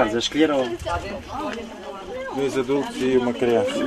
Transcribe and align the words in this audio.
Carlos, 0.00 0.14
a 0.14 0.18
escolher 0.18 0.50
ou... 0.50 0.66
Dois 2.34 2.56
adultos 2.56 2.96
e 3.02 3.18
uma 3.18 3.34
criança. 3.34 3.86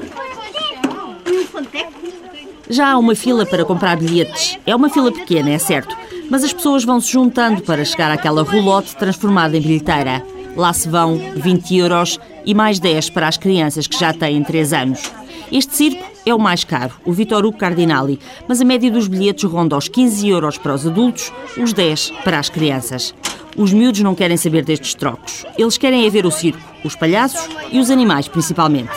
Já 2.70 2.92
há 2.92 2.98
uma 3.00 3.16
fila 3.16 3.48
para 3.48 3.66
comprar 3.66 3.98
bilhetes. 3.98 4.60
É 4.64 4.76
uma 4.76 4.90
fila 4.90 5.12
pequena, 5.12 5.50
é 5.50 5.58
certo, 5.58 5.98
mas 6.30 6.44
as 6.44 6.54
pessoas 6.54 6.84
vão 6.84 7.02
se 7.02 7.12
juntando 7.12 7.64
para 7.64 7.84
chegar 7.84 8.12
àquela 8.12 8.44
roulotte 8.44 8.96
transformada 8.96 9.58
em 9.58 9.62
bilheteira. 9.62 10.24
Lá 10.56 10.72
se 10.72 10.88
vão 10.88 11.18
20 11.36 11.78
euros 11.78 12.20
e 12.46 12.54
mais 12.54 12.80
10 12.80 13.10
para 13.10 13.28
as 13.28 13.38
crianças 13.38 13.88
que 13.88 14.00
já 14.00 14.14
têm 14.14 14.44
3 14.44 14.72
anos. 14.74 15.12
Este 15.52 15.76
circo 15.76 16.04
é 16.28 16.34
o 16.34 16.40
mais 16.40 16.64
caro, 16.64 16.94
o 17.06 17.12
Vitor 17.12 17.44
Hugo 17.44 17.58
Cardinali, 17.58 18.20
mas 18.48 18.62
a 18.62 18.66
média 18.66 18.92
dos 18.92 19.08
bilhetes 19.08 19.44
ronda 19.46 19.74
aos 19.74 19.88
15 19.88 20.30
euros 20.30 20.58
para 20.60 20.76
os 20.76 20.86
adultos, 20.86 21.34
os 21.58 21.74
10 21.74 22.12
para 22.24 22.38
as 22.38 22.50
crianças. 22.50 23.16
Os 23.56 23.72
miúdos 23.72 24.02
não 24.02 24.16
querem 24.16 24.38
saber 24.38 24.64
destes 24.64 24.94
trocos. 24.94 25.46
Eles 25.58 25.78
querem 25.78 26.06
é 26.06 26.10
ver 26.10 26.26
o 26.26 26.32
circo, 26.32 26.60
os 26.84 26.96
palhaços 26.96 27.48
e 27.72 27.80
os 27.80 27.92
animais, 27.92 28.28
principalmente. 28.28 28.92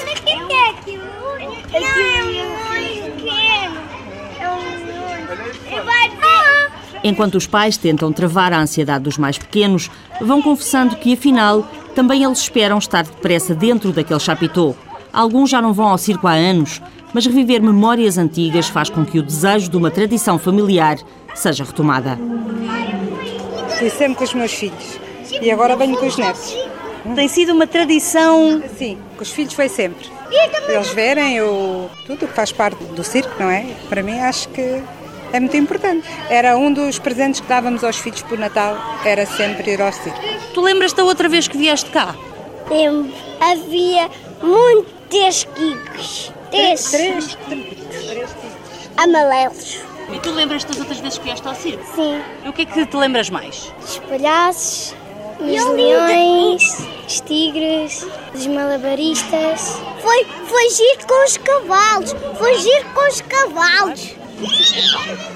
Enquanto 7.05 7.37
os 7.37 7.47
pais 7.47 7.77
tentam 7.77 8.13
travar 8.13 8.53
a 8.53 8.61
ansiedade 8.61 9.05
dos 9.05 9.17
mais 9.17 9.39
pequenos, 9.39 9.91
vão 10.21 10.43
confessando 10.43 10.97
que, 10.97 11.13
afinal, 11.13 11.65
também 11.95 12.25
eles 12.25 12.41
esperam 12.41 12.79
estar 12.79 13.05
depressa 13.05 13.55
dentro 13.55 13.93
daquele 13.93 14.19
chapitô. 14.19 14.75
Alguns 15.13 15.51
já 15.51 15.63
não 15.63 15.73
vão 15.73 15.87
ao 15.87 15.99
circo 15.99 16.27
há 16.27 16.33
anos, 16.33 16.83
mas 17.15 17.25
reviver 17.25 17.63
memórias 17.63 18.19
antigas 18.19 18.69
faz 18.69 18.91
com 18.91 19.05
que 19.05 19.19
o 19.19 19.23
desejo 19.23 19.71
de 19.71 19.77
uma 19.77 19.91
tradição 19.91 20.39
familiar 20.39 20.99
seja 21.35 21.63
retomada. 21.63 22.19
Fui 23.79 23.91
sempre 23.91 24.17
com 24.17 24.25
os 24.25 24.35
meus 24.35 24.53
filhos 24.53 24.99
e 25.41 25.51
agora 25.51 25.77
venho 25.77 25.97
com 25.97 26.07
os 26.07 26.17
netos. 26.17 26.57
Tem 27.15 27.29
sido 27.29 27.53
uma 27.53 27.67
tradição. 27.67 28.63
Sim, 28.77 28.99
com 29.17 29.23
os 29.23 29.31
filhos 29.31 29.53
foi 29.55 29.69
sempre. 29.69 30.09
Eles 30.69 30.89
verem 30.89 31.41
o, 31.41 31.89
tudo 32.07 32.27
que 32.27 32.35
faz 32.35 32.51
parte 32.51 32.83
do 32.83 33.05
circo, 33.05 33.33
não 33.39 33.51
é? 33.51 33.67
Para 33.89 34.03
mim 34.03 34.19
acho 34.19 34.49
que 34.49 34.83
é 35.33 35.39
muito 35.39 35.57
importante. 35.57 36.07
Era 36.29 36.57
um 36.57 36.73
dos 36.73 36.99
presentes 36.99 37.41
que 37.41 37.47
dávamos 37.47 37.85
aos 37.85 37.97
filhos 37.97 38.23
por 38.23 38.39
Natal, 38.39 38.77
era 39.05 39.25
sempre 39.27 39.73
ir 39.73 39.81
ao 39.81 39.93
circo. 39.93 40.19
Tu 40.53 40.61
lembras 40.61 40.93
da 40.93 41.05
outra 41.05 41.29
vez 41.29 41.47
que 41.47 41.57
vieste 41.57 41.91
cá? 41.91 42.15
Lembro. 42.69 43.13
Havia 43.41 44.11
muitos 44.43 45.45
kikos. 45.55 46.33
Três. 46.51 46.91
Três, 46.91 47.39
três, 47.49 48.37
Amarelos. 48.97 49.81
E 50.13 50.19
tu 50.21 50.31
lembras 50.31 50.65
das 50.65 50.79
outras 50.79 50.99
vezes 51.01 51.19
que 51.19 51.25
vieste 51.25 51.47
ao 51.47 51.55
circo? 51.55 51.85
Sim. 51.95 52.21
E 52.45 52.49
o 52.49 52.53
que 52.53 52.63
é 52.63 52.65
que 52.65 52.87
te 52.87 52.97
lembras 52.97 53.29
mais? 53.31 53.73
Os 53.83 53.99
palhaços, 53.99 54.95
os 55.41 55.65
leões, 55.75 56.63
os 57.07 57.21
tigres, 57.21 58.07
os 58.35 58.47
malabaristas. 58.47 59.79
Foi, 60.01 60.25
foi 60.47 60.71
giro 60.71 61.07
com 61.07 61.25
os 61.25 61.37
cavalos. 61.37 62.17
Foi 62.39 62.59
giro 62.59 62.85
com 62.95 63.09
os 63.09 63.21
cavalos. 63.21 64.15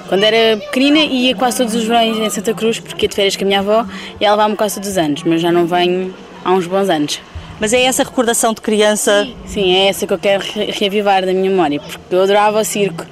Quando 0.08 0.24
era 0.24 0.58
pequenina 0.58 0.98
ia 0.98 1.34
quase 1.34 1.56
todos 1.58 1.74
os 1.74 1.84
verões 1.84 2.16
em 2.18 2.28
Santa 2.30 2.52
Cruz 2.55 2.78
porque 2.78 3.06
ia 3.06 3.08
de 3.08 3.14
férias 3.16 3.34
com 3.36 3.44
a 3.44 3.46
minha 3.46 3.60
avó 3.60 3.86
e 4.20 4.24
ela 4.24 4.34
levava-me 4.36 4.56
quase 4.56 4.74
todos 4.74 4.90
os 4.90 4.98
anos, 4.98 5.22
mas 5.24 5.40
já 5.40 5.50
não 5.50 5.66
venho 5.66 6.14
há 6.44 6.52
uns 6.52 6.66
bons 6.66 6.88
anos. 6.90 7.20
Mas 7.58 7.72
é 7.72 7.82
essa 7.82 8.02
recordação 8.02 8.52
de 8.55 8.60
criança? 8.60 9.27
Sim, 9.46 9.74
é 9.74 9.88
essa 9.88 10.06
que 10.06 10.12
eu 10.12 10.18
quero 10.18 10.42
re- 10.44 10.70
reavivar 10.70 11.24
da 11.27 11.32
minha 11.32 11.50
memória, 11.50 11.80
porque 11.80 11.98
eu 12.14 12.22
adorava 12.22 12.60
o 12.60 12.64
circo 12.64 13.05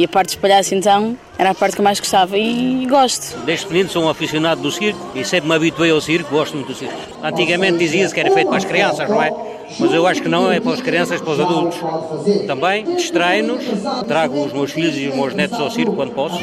e 0.00 0.04
a 0.06 0.08
parte 0.08 0.28
dos 0.28 0.36
palhaços 0.36 0.72
então 0.72 1.14
era 1.36 1.50
a 1.50 1.54
parte 1.54 1.74
que 1.74 1.80
eu 1.82 1.84
mais 1.84 2.00
gostava 2.00 2.38
e 2.38 2.86
gosto. 2.88 3.36
Desde 3.44 3.66
pequenino 3.66 3.90
sou 3.90 4.04
um 4.04 4.08
aficionado 4.08 4.62
do 4.62 4.70
circo 4.70 4.98
e 5.14 5.22
sempre 5.26 5.46
me 5.50 5.54
habituei 5.54 5.90
ao 5.90 6.00
circo, 6.00 6.30
gosto 6.30 6.54
muito 6.54 6.68
do 6.68 6.74
circo. 6.74 6.94
Antigamente 7.22 7.76
dizia-se 7.76 8.14
que 8.14 8.20
era 8.20 8.30
feito 8.30 8.48
para 8.48 8.56
as 8.56 8.64
crianças, 8.64 9.06
não 9.10 9.22
é? 9.22 9.30
Mas 9.78 9.92
eu 9.92 10.06
acho 10.06 10.22
que 10.22 10.28
não, 10.28 10.50
é 10.50 10.58
para 10.58 10.72
as 10.72 10.80
crianças, 10.80 11.20
para 11.20 11.32
os 11.32 11.40
adultos. 11.40 11.78
Também 12.46 12.96
distrai-nos, 12.96 13.62
trago 14.08 14.42
os 14.42 14.54
meus 14.54 14.72
filhos 14.72 14.96
e 14.96 15.08
os 15.08 15.14
meus 15.14 15.34
netos 15.34 15.60
ao 15.60 15.70
circo 15.70 15.92
quando 15.92 16.12
posso. 16.12 16.38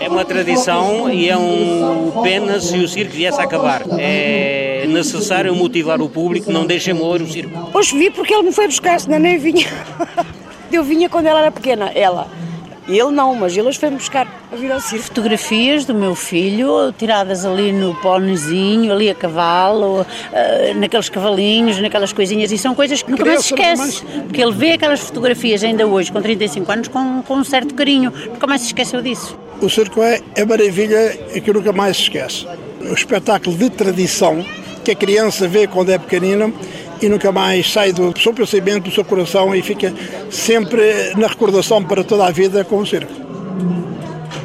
É 0.00 0.08
uma 0.08 0.24
tradição 0.24 1.08
e 1.08 1.28
é 1.28 1.36
um 1.36 2.20
pena 2.20 2.58
se 2.58 2.78
o 2.78 2.88
circo 2.88 3.12
viesse 3.12 3.40
a 3.40 3.44
acabar. 3.44 3.82
É 3.96 4.86
necessário 4.88 5.54
motivar 5.54 6.02
o 6.02 6.08
público, 6.08 6.50
não 6.50 6.66
deixem 6.66 6.94
morrer 6.94 7.22
o 7.22 7.30
circo. 7.30 7.70
Hoje 7.72 7.96
vi 7.96 8.10
porque 8.10 8.34
ele 8.34 8.42
me 8.42 8.52
foi 8.52 8.66
buscar, 8.66 8.98
senão 8.98 9.20
nem 9.20 9.38
vinha. 9.38 9.68
Eu 10.72 10.82
vinha 10.82 11.08
quando 11.08 11.26
ela 11.26 11.40
era 11.40 11.50
pequena, 11.52 11.92
ela. 11.94 12.41
E 12.88 12.98
ele 12.98 13.12
não, 13.12 13.34
mas 13.36 13.56
ele 13.56 13.68
hoje 13.68 13.78
foi-me 13.78 13.96
buscar 13.96 14.26
a 14.50 14.56
vir 14.56 14.72
ao 14.72 14.80
circo. 14.80 15.04
fotografias 15.04 15.84
do 15.84 15.94
meu 15.94 16.16
filho, 16.16 16.92
tiradas 16.98 17.44
ali 17.44 17.70
no 17.70 17.94
pónezinho, 17.96 18.92
ali 18.92 19.08
a 19.08 19.14
cavalo, 19.14 20.04
eh, 20.32 20.74
naqueles 20.74 21.08
cavalinhos, 21.08 21.78
naquelas 21.80 22.12
coisinhas, 22.12 22.50
e 22.50 22.58
são 22.58 22.74
coisas 22.74 23.00
que 23.02 23.10
nunca 23.10 23.24
mais 23.24 23.44
se 23.44 23.54
esquece. 23.54 24.04
Porque 24.26 24.42
ele 24.42 24.52
vê 24.52 24.72
aquelas 24.72 25.00
fotografias 25.00 25.62
ainda 25.62 25.86
hoje, 25.86 26.10
com 26.10 26.20
35 26.20 26.72
anos, 26.72 26.88
com, 26.88 27.22
com 27.22 27.34
um 27.34 27.44
certo 27.44 27.72
carinho, 27.74 28.12
nunca 28.26 28.46
mais 28.48 28.62
se 28.62 28.68
esqueceu 28.68 29.00
disso. 29.00 29.38
O 29.60 29.70
circo 29.70 30.02
é 30.02 30.20
a 30.36 30.44
maravilha 30.44 31.16
que 31.32 31.52
nunca 31.52 31.72
mais 31.72 31.96
se 31.96 32.02
esquece. 32.04 32.46
O 32.80 32.94
espetáculo 32.94 33.56
de 33.56 33.70
tradição 33.70 34.44
que 34.84 34.90
a 34.90 34.94
criança 34.96 35.46
vê 35.46 35.68
quando 35.68 35.90
é 35.90 35.98
pequenina 35.98 36.52
e 37.02 37.08
nunca 37.08 37.32
mais 37.32 37.70
sai 37.70 37.92
do 37.92 38.16
seu 38.18 38.32
pensamento, 38.32 38.84
do 38.84 38.90
seu 38.90 39.04
coração 39.04 39.54
e 39.54 39.62
fica 39.62 39.92
sempre 40.30 41.14
na 41.16 41.26
recordação 41.26 41.82
para 41.82 42.04
toda 42.04 42.26
a 42.26 42.30
vida 42.30 42.64
com 42.64 42.78
o 42.78 42.86
circo. 42.86 43.12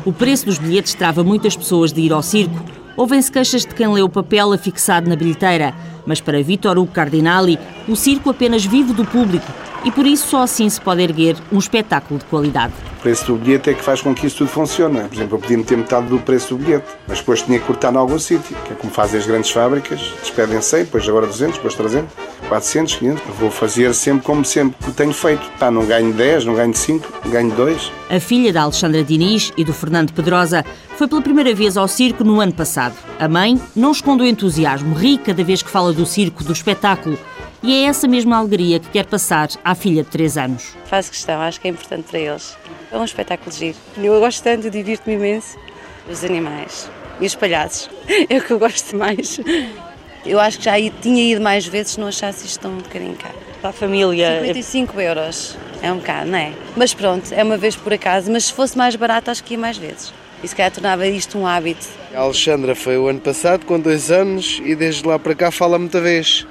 O 0.04 0.12
preço 0.12 0.46
dos 0.46 0.58
bilhetes 0.58 0.94
trava 0.94 1.24
muitas 1.24 1.56
pessoas 1.56 1.94
de 1.94 2.02
ir 2.02 2.14
ao 2.14 2.24
circo. 2.24 2.56
Ouvem-se 2.96 3.32
queixas 3.32 3.62
de 3.62 3.76
quem 3.76 3.88
lê 3.88 4.02
o 4.02 4.10
papel 4.10 4.54
afixado 4.54 5.10
na 5.10 5.16
bilheteira, 5.16 5.76
mas 6.08 6.20
para 6.20 6.42
Vítor 6.42 6.80
Hugo 6.80 6.92
Cardinali, 6.92 7.60
o 7.88 7.96
circo 7.96 8.32
apenas 8.32 8.66
vive 8.66 8.94
do 8.94 9.06
público 9.06 9.46
e 9.84 9.92
por 9.92 10.06
isso 10.06 10.28
só 10.28 10.42
assim 10.44 10.68
se 10.70 10.82
pode 10.82 11.02
erguer 11.02 11.36
um 11.52 11.60
espetáculo 11.60 12.20
de 12.20 12.26
qualidade. 12.26 12.74
O 12.98 13.02
preço 13.02 13.26
do 13.28 13.36
bilhete 13.36 13.70
é 13.70 13.74
que 13.74 13.84
faz 13.84 14.02
com 14.02 14.14
que 14.14 14.26
isso 14.26 14.38
tudo 14.38 14.50
funcione. 14.50 15.02
Por 15.02 15.16
exemplo, 15.16 15.36
eu 15.36 15.40
podia 15.40 15.58
meter 15.58 15.78
metade 15.78 16.08
do 16.08 16.20
preço 16.20 16.56
do 16.56 16.64
bilhete, 16.64 16.88
mas 17.08 17.20
depois 17.20 17.42
tinha 17.44 17.60
que 17.60 17.66
cortar 17.66 17.94
em 17.94 17.98
algum 17.98 18.18
sítio, 18.18 18.56
que 18.66 18.74
é 18.74 18.76
como 18.76 18.92
fazem 18.92 19.20
as 19.20 19.26
grandes 19.26 19.52
fábricas, 19.52 20.02
despedem 20.22 20.62
100, 20.62 20.86
depois 20.86 21.08
agora 21.08 21.28
200, 21.28 21.56
depois 21.56 21.76
300, 21.76 22.12
400, 22.50 22.96
500. 22.96 23.24
Eu 23.28 23.34
vou 23.36 23.52
fazer 23.52 23.94
sempre 23.94 24.24
como 24.24 24.44
sempre 24.44 24.92
tenho 24.92 25.14
feito. 25.14 25.50
Pá, 25.60 25.70
não 25.70 25.86
ganho 25.86 26.12
10, 26.12 26.46
não 26.46 26.56
ganho 26.56 26.74
5, 26.74 27.30
ganho 27.30 27.52
2. 27.52 27.92
A 28.10 28.20
filha 28.20 28.52
da 28.52 28.64
Alexandra 28.64 29.04
Diniz 29.04 29.54
e 29.56 29.64
do 29.64 29.74
Fernando 29.74 30.12
Pedrosa 30.12 30.66
foi 30.98 31.08
pela 31.08 31.22
primeira 31.22 31.54
vez 31.54 31.78
ao 31.78 31.88
circo 31.88 32.24
no 32.24 32.42
ano 32.42 32.54
passado. 32.54 32.96
A 33.20 33.28
mãe 33.28 33.62
não 33.76 33.92
esconde 33.92 34.24
o 34.24 34.26
entusiasmo, 34.26 34.96
ri 34.96 35.18
cada 35.18 35.44
vez 35.44 35.62
que 35.62 35.70
fala 35.70 35.94
do 35.98 36.06
circo, 36.06 36.44
do 36.44 36.54
espetáculo. 36.54 37.18
E 37.64 37.74
é 37.74 37.88
essa 37.88 38.08
mesma 38.08 38.38
alegria 38.38 38.80
que 38.80 38.88
quer 38.90 39.06
passar 39.06 39.50
à 39.66 39.74
filha 39.74 40.04
de 40.04 40.10
3 40.10 40.38
anos. 40.38 40.76
Faço 40.86 41.10
questão, 41.10 41.42
acho 41.42 41.60
que 41.60 41.68
é 41.68 41.72
importante 41.72 42.04
para 42.04 42.20
eles. 42.20 42.56
É 42.92 42.98
um 42.98 43.04
espetáculo 43.04 43.52
giro. 43.52 43.76
Eu 43.98 44.20
gosto 44.20 44.44
tanto, 44.44 44.70
divirto-me 44.70 45.16
imenso. 45.16 45.58
Os 46.10 46.24
animais 46.24 46.90
e 47.20 47.26
os 47.26 47.36
palhaços 47.36 47.90
é 48.30 48.38
o 48.38 48.42
que 48.42 48.52
eu 48.52 48.60
gosto 48.60 48.96
mais. 48.96 49.40
Eu 50.26 50.40
acho 50.40 50.60
que 50.60 50.66
já 50.66 50.74
tinha 51.02 51.32
ido 51.32 51.42
mais 51.42 51.66
vezes 51.66 51.94
se 51.94 52.00
não 52.00 52.08
achasse 52.08 52.46
isto 52.46 52.62
tão 52.62 52.72
um 52.72 52.78
bocadinho 52.78 53.16
caro. 53.16 53.36
Para 53.60 53.72
a 53.72 53.74
família. 53.74 54.40
55 54.40 55.02
euros. 55.02 55.58
É 55.82 55.92
um 55.92 55.98
bocado, 55.98 56.30
não 56.30 56.38
é? 56.38 56.54
Mas 56.76 56.94
pronto, 56.94 57.32
é 57.34 57.44
uma 57.44 57.58
vez 57.58 57.76
por 57.76 57.92
acaso. 57.92 58.32
Mas 58.32 58.46
se 58.46 58.54
fosse 58.54 58.78
mais 58.78 58.96
barato, 58.96 59.32
acho 59.32 59.44
que 59.44 59.56
ia 59.56 59.60
mais 59.60 59.78
vezes. 59.78 60.14
E 60.44 60.48
se 60.48 60.56
calhar 60.56 60.72
tornava 60.72 61.08
isto 61.08 61.38
um 61.38 61.48
hábito. 61.48 61.86
A 62.14 62.20
Alexandra 62.20 62.76
foi 62.76 62.98
o 62.98 63.08
ano 63.08 63.20
passado, 63.20 63.66
com 63.66 63.80
dois 63.80 64.12
anos, 64.12 64.62
e 64.64 64.76
desde 64.76 65.06
lá 65.08 65.18
para 65.18 65.34
cá 65.36 65.50
fala 65.52 65.80
muita 65.80 66.00
vez 66.00 66.46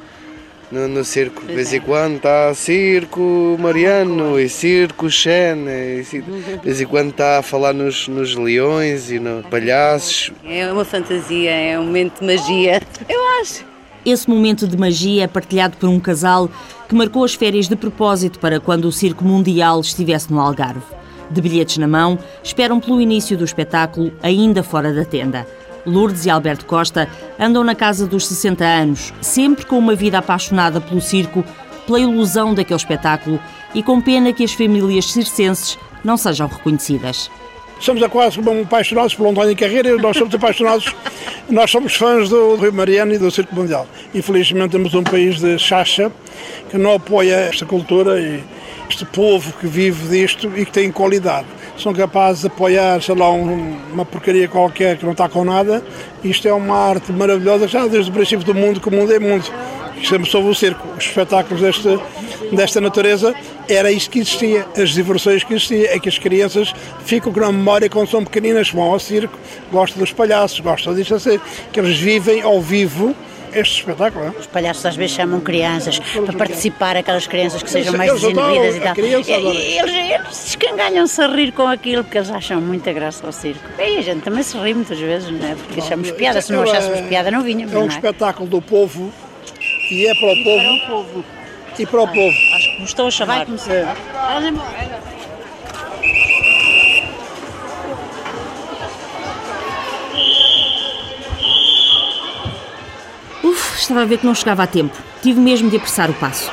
no, 0.73 0.89
no 0.89 1.05
circo. 1.05 1.45
De 1.47 1.55
vez 1.55 1.73
em 1.73 1.81
quando 1.81 2.17
está 2.17 2.53
circo 2.55 3.57
Mariano 3.61 4.39
e 4.41 4.49
circo 4.49 5.09
Xena. 5.09 5.71
E, 5.71 6.05
ci- 6.05 6.21
de 6.21 6.31
vez 6.65 6.81
em 6.81 6.87
quando 6.87 7.11
está 7.11 7.39
a 7.39 7.43
falar 7.43 7.73
nos, 7.73 8.09
nos 8.09 8.35
leões 8.35 9.11
e 9.11 9.19
nos 9.21 9.47
palhaços. 9.47 10.33
É 10.45 10.71
uma 10.73 10.85
fantasia, 10.85 11.51
é 11.51 11.79
um 11.79 11.85
momento 11.85 12.21
de 12.21 12.27
magia. 12.27 12.83
Eu 13.09 13.21
acho. 13.41 13.65
Esse 14.05 14.29
momento 14.29 14.67
de 14.69 14.77
magia 14.77 15.25
é 15.25 15.27
partilhado 15.27 15.77
por 15.77 15.89
um 15.89 15.99
casal 15.99 16.49
que 16.89 16.95
marcou 16.95 17.25
as 17.25 17.35
férias 17.35 17.69
de 17.69 17.75
propósito 17.77 18.39
para 18.39 18.61
quando 18.61 18.85
o 18.87 18.93
Circo 18.93 19.25
Mundial 19.25 19.81
estivesse 19.81 20.33
no 20.33 20.41
Algarve. 20.41 20.83
De 21.31 21.41
bilhetes 21.41 21.79
na 21.79 21.89
mão, 21.89 22.19
esperam 22.43 22.81
pelo 22.81 23.01
início 23.01 23.37
do 23.37 23.45
espetáculo, 23.45 24.13
ainda 24.23 24.63
fora 24.63 24.93
da 24.93 25.05
tenda. 25.05 25.47
Lourdes 25.85 26.27
e 26.27 26.31
Alberto 26.31 26.67
Costa 26.67 27.09
andam 27.39 27.63
na 27.63 27.75
casa 27.75 28.07
dos 28.07 28.27
60 28.27 28.65
anos, 28.65 29.15
sempre 29.21 29.65
com 29.65 29.79
uma 29.79 29.95
vida 29.95 30.19
apaixonada 30.19 30.81
pelo 30.81 31.01
circo, 31.01 31.45
pela 31.87 32.01
ilusão 32.01 32.55
daquele 32.55 32.77
espetáculo 32.77 33.41
e 33.75 33.83
com 33.83 34.01
pena 34.01 34.33
que 34.33 34.43
as 34.43 34.53
famílias 34.53 35.13
circenses 35.13 35.79
não 36.03 36.17
sejam 36.17 36.49
reconhecidas. 36.49 37.31
Somos 37.81 38.03
a 38.03 38.09
quase 38.09 38.41
apaixonados 38.41 39.15
pelo 39.15 39.31
António 39.31 39.57
Carreira 39.57 39.97
nós 39.97 40.17
somos 40.17 40.35
apaixonados, 40.35 40.87
nós 41.49 41.71
somos 41.71 41.95
fãs 41.95 42.29
do 42.29 42.57
Rio 42.57 42.73
Mariano 42.73 43.15
e 43.15 43.19
do 43.19 43.31
Circo 43.31 43.55
Mundial. 43.55 43.87
Infelizmente 44.15 44.73
temos 44.73 44.95
um 44.95 45.03
país 45.03 45.39
de 45.41 45.59
chacha 45.59 46.11
que 46.71 46.77
não 46.77 46.95
apoia 46.95 47.35
esta 47.35 47.65
cultura 47.65 48.21
e 48.21 48.43
este 48.89 49.05
povo 49.05 49.53
que 49.61 49.67
vive 49.67 50.09
disto 50.09 50.51
e 50.57 50.65
que 50.65 50.73
tem 50.73 50.91
qualidade. 50.91 51.47
São 51.79 51.93
capazes 51.93 52.41
de 52.43 52.47
apoiar, 52.49 53.01
sei 53.03 53.15
lá, 53.15 53.31
um- 53.31 53.77
uma 53.93 54.05
porcaria 54.05 54.49
qualquer 54.49 54.97
que 54.97 55.05
não 55.05 55.13
está 55.13 55.29
com 55.29 55.45
nada. 55.45 55.83
Isto 56.25 56.49
é 56.49 56.53
uma 56.53 56.77
arte 56.77 57.13
maravilhosa 57.13 57.69
já 57.69 57.87
desde 57.87 58.11
o 58.11 58.15
princípio 58.15 58.45
do 58.45 58.55
mundo, 58.55 58.81
que 58.81 58.89
o 58.89 58.93
mundo 58.93 59.13
é 59.13 59.19
mundo. 59.19 59.45
sempre 60.05 60.29
soube 60.31 60.49
o 60.51 60.55
circo, 60.55 60.87
os 60.99 61.05
espetáculos 61.07 61.63
deste, 61.63 61.99
desta 62.53 62.83
natureza, 62.83 63.35
era 63.69 63.91
isto 63.91 64.11
que 64.11 64.21
existia, 64.21 64.67
as 64.81 64.91
diversões 64.91 65.43
que 65.45 65.55
existia, 65.55 65.95
é 65.95 65.99
que 65.99 66.09
as 66.09 66.19
crianças 66.19 66.73
ficam 67.05 67.33
com 67.33 67.45
a 67.45 67.53
memória 67.53 67.89
quando 67.89 68.09
são 68.09 68.25
pequeninas, 68.25 68.71
vão 68.71 68.85
ao 68.85 68.99
circo, 68.99 69.39
gostam 69.73 69.99
dos 69.99 70.13
palhaços, 70.13 70.61
gostam 70.61 70.95
disto 70.95 71.15
assim, 71.15 71.41
que 71.73 71.81
eles 71.81 71.99
vivem 71.99 72.43
ao 72.43 72.61
vivo 72.61 73.15
este 73.53 73.79
espetáculo. 73.81 74.35
Os 74.39 74.47
palhaços 74.47 74.85
às 74.85 74.97
vezes 74.97 75.17
chamam 75.17 75.41
crianças 75.41 75.99
para 75.99 76.33
participar, 76.37 76.97
aquelas 76.97 77.27
crianças 77.27 77.63
que 77.63 77.71
sejam 77.71 77.95
mais 77.97 78.13
desinibidas 78.13 78.77
e 78.77 78.81
tal. 78.81 78.95
criança 78.95 79.31
E- 79.31 79.79
eles, 79.79 79.95
eles 79.95 80.47
escangalham-se 80.49 81.21
a 81.23 81.27
rir 81.27 81.53
com 81.53 81.67
aquilo 81.67 82.05
porque 82.05 82.19
eles 82.19 82.31
acham 82.31 82.61
muita 82.61 82.93
graça 82.93 83.25
ao 83.25 83.33
circo. 83.33 83.61
E 83.79 83.97
a 83.99 84.03
gente 84.03 84.21
também 84.23 84.43
se 84.43 84.59
ri 84.59 84.75
muitas 84.75 84.99
vezes, 84.99 85.31
não 85.31 85.49
é? 85.49 85.55
Porque 85.55 85.81
achamos 85.81 86.11
piada. 86.11 86.41
Se 86.43 86.53
não 86.53 86.65
É- 86.65 86.71
achássemos 86.71 87.01
piada, 87.09 87.31
não 87.31 87.43
vinhamos. 87.43 87.73
É 87.75 87.79
um 87.79 87.83
não 87.83 87.89
espetáculo 87.89 88.47
do 88.49 88.61
povo 88.61 89.11
e 89.91 90.07
é 90.07 90.15
para 90.15 90.33
o 90.33 90.45
povo. 90.45 91.25
E 91.79 91.87
para 91.87 92.03
o 92.03 92.09
povo. 92.09 92.37
Me 92.79 92.85
estão 92.85 93.07
a 93.07 93.11
chamar. 93.11 93.37
Vai 93.37 93.47
começar. 93.47 93.97
Uf, 103.43 103.79
estava 103.79 104.03
a 104.03 104.05
ver 104.05 104.19
que 104.19 104.27
não 104.27 104.35
chegava 104.35 104.63
a 104.63 104.67
tempo. 104.67 104.95
Tive 105.23 105.41
mesmo 105.41 105.71
de 105.71 105.77
apressar 105.77 106.11
o 106.11 106.15
passo. 106.15 106.53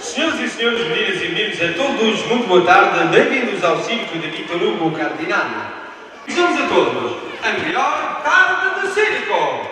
Senhoras 0.00 0.40
e 0.40 0.48
senhores, 0.48 0.86
meninas 0.86 1.22
e 1.22 1.28
meninos, 1.28 1.60
a 1.60 1.72
todos, 1.74 2.26
muito 2.26 2.46
boa 2.46 2.64
tarde. 2.64 3.08
Bem-vindos 3.08 3.64
ao 3.64 3.82
circo 3.82 4.16
de 4.16 4.28
Vitor 4.28 4.62
Hugo 4.62 4.90
Cardinale. 4.92 5.80
Dizemos 6.26 6.60
a 6.60 6.66
todos, 6.68 7.16
a 7.42 7.52
melhor 7.58 8.22
tarde 8.22 8.80
de 8.80 8.94
circo! 8.94 9.69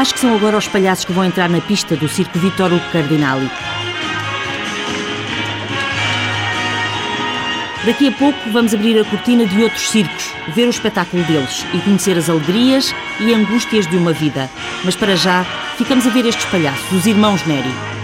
Acho 0.00 0.14
que 0.14 0.20
são 0.20 0.34
agora 0.34 0.56
os 0.56 0.66
palhaços 0.66 1.04
que 1.04 1.12
vão 1.12 1.26
entrar 1.26 1.50
na 1.50 1.60
pista 1.60 1.94
do 1.94 2.08
Circo 2.08 2.38
Vittorio 2.38 2.80
Cardinali. 2.90 3.50
Daqui 7.84 8.08
a 8.08 8.12
pouco 8.12 8.38
vamos 8.50 8.72
abrir 8.72 8.98
a 8.98 9.04
cortina 9.04 9.44
de 9.44 9.62
outros 9.62 9.90
circos, 9.90 10.32
ver 10.54 10.68
o 10.68 10.70
espetáculo 10.70 11.22
deles 11.24 11.66
e 11.74 11.78
conhecer 11.80 12.16
as 12.16 12.30
alegrias 12.30 12.94
e 13.20 13.34
angústias 13.34 13.86
de 13.86 13.98
uma 13.98 14.14
vida. 14.14 14.48
Mas 14.86 14.96
para 14.96 15.14
já, 15.14 15.44
ficamos 15.76 16.06
a 16.06 16.10
ver 16.10 16.24
estes 16.24 16.46
palhaços, 16.46 16.90
os 16.92 17.04
irmãos 17.04 17.44
Neri. 17.46 17.99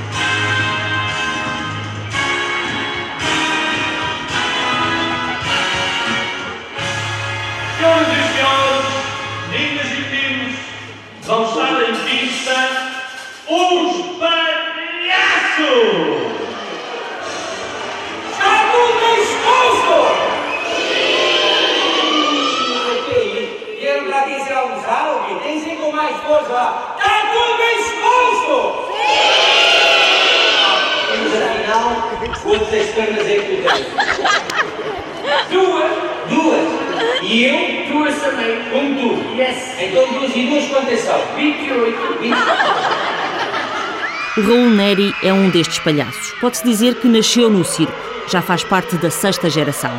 Neri 44.97 45.15
é 45.23 45.33
um 45.33 45.51
destes 45.51 45.79
palhaços. 45.79 46.33
Pode-se 46.41 46.65
dizer 46.65 46.95
que 46.95 47.07
nasceu 47.07 47.51
no 47.51 47.65
circo. 47.65 47.93
Já 48.29 48.41
faz 48.41 48.65
parte 48.65 48.97
da 48.97 49.11
sexta 49.11 49.51
geração. 49.51 49.93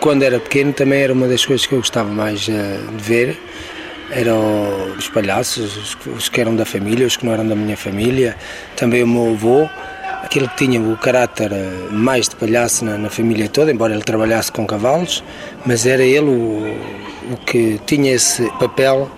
Quando 0.00 0.22
era 0.22 0.38
pequeno 0.38 0.72
também 0.72 1.02
era 1.02 1.12
uma 1.12 1.26
das 1.26 1.44
coisas 1.44 1.66
que 1.66 1.74
eu 1.74 1.78
gostava 1.78 2.08
mais 2.08 2.48
eh, 2.48 2.78
de 2.96 3.02
ver. 3.02 3.38
Eram 4.10 4.94
os 4.96 5.08
palhaços, 5.08 5.96
os 6.06 6.28
que 6.28 6.40
eram 6.40 6.54
da 6.54 6.64
família, 6.64 7.06
os 7.06 7.16
que 7.16 7.26
não 7.26 7.32
eram 7.32 7.46
da 7.48 7.56
minha 7.56 7.76
família. 7.76 8.36
Também 8.76 9.02
o 9.02 9.08
meu 9.08 9.32
avô, 9.32 9.68
aquele 10.22 10.46
que 10.48 10.56
tinha 10.56 10.80
o 10.80 10.96
caráter 10.96 11.50
eh, 11.52 11.88
mais 11.90 12.28
de 12.28 12.36
palhaço 12.36 12.84
na, 12.84 12.96
na 12.96 13.10
família 13.10 13.48
toda, 13.48 13.72
embora 13.72 13.92
ele 13.92 14.04
trabalhasse 14.04 14.52
com 14.52 14.64
cavalos, 14.66 15.24
mas 15.66 15.84
era 15.84 16.04
ele 16.04 16.30
o, 16.30 17.32
o 17.32 17.36
que 17.44 17.80
tinha 17.86 18.12
esse 18.12 18.48
papel 18.52 19.10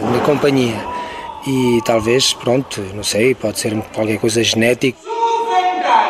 na 0.00 0.20
companhia. 0.20 0.97
E 1.46 1.80
talvez, 1.84 2.32
pronto, 2.34 2.80
não 2.94 3.04
sei, 3.04 3.34
pode 3.34 3.58
ser 3.58 3.74
qualquer 3.94 4.18
coisa 4.18 4.42
genética. 4.42 4.98
Não 5.04 5.84
está? 5.84 6.08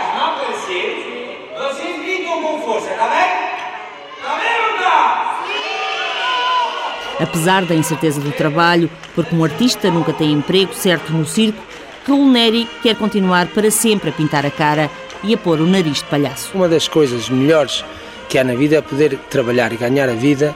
Apesar 7.20 7.64
da 7.64 7.75
incerteza 7.75 8.20
do 8.20 8.32
trabalho, 8.32 8.90
porque 9.14 9.34
um 9.34 9.44
artista 9.44 9.90
nunca 9.90 10.12
tem 10.12 10.32
emprego 10.32 10.72
certo 10.75 11.12
no 11.12 11.26
circo, 11.26 11.62
Raul 12.06 12.30
Neri 12.30 12.66
quer 12.82 12.96
continuar 12.96 13.48
para 13.48 13.70
sempre 13.70 14.10
a 14.10 14.12
pintar 14.12 14.46
a 14.46 14.50
cara 14.50 14.90
e 15.22 15.34
a 15.34 15.36
pôr 15.36 15.60
o 15.60 15.66
nariz 15.66 15.98
de 15.98 16.04
palhaço. 16.04 16.50
Uma 16.54 16.69
das 16.69 16.88
coisas 16.88 17.28
melhores 17.28 17.84
que 18.28 18.38
há 18.38 18.44
na 18.44 18.54
vida 18.54 18.76
é 18.76 18.80
poder 18.80 19.19
trabalhar 19.30 19.72
e 19.72 19.76
ganhar 19.76 20.08
a 20.08 20.14
vida 20.14 20.54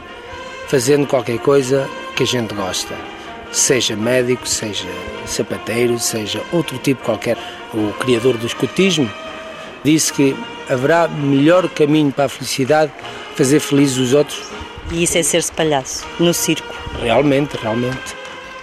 fazendo 0.66 1.06
qualquer 1.06 1.38
coisa 1.38 1.88
que 2.16 2.22
a 2.22 2.26
gente 2.26 2.54
gosta. 2.54 2.94
Seja 3.52 3.94
médico, 3.94 4.48
seja 4.48 4.88
sapateiro, 5.26 5.98
seja 5.98 6.42
outro 6.52 6.78
tipo 6.78 7.04
qualquer. 7.04 7.36
O 7.74 7.92
criador 7.98 8.38
do 8.38 8.46
escotismo 8.46 9.10
disse 9.84 10.12
que 10.12 10.36
haverá 10.68 11.06
melhor 11.06 11.68
caminho 11.68 12.10
para 12.10 12.24
a 12.24 12.28
felicidade 12.28 12.90
fazer 13.36 13.60
felizes 13.60 13.98
os 13.98 14.14
outros. 14.14 14.42
E 14.90 15.02
isso 15.02 15.18
é 15.18 15.22
ser-se 15.22 15.52
palhaço, 15.52 16.06
no 16.18 16.32
circo. 16.32 16.74
Realmente, 17.00 17.56
realmente. 17.56 18.16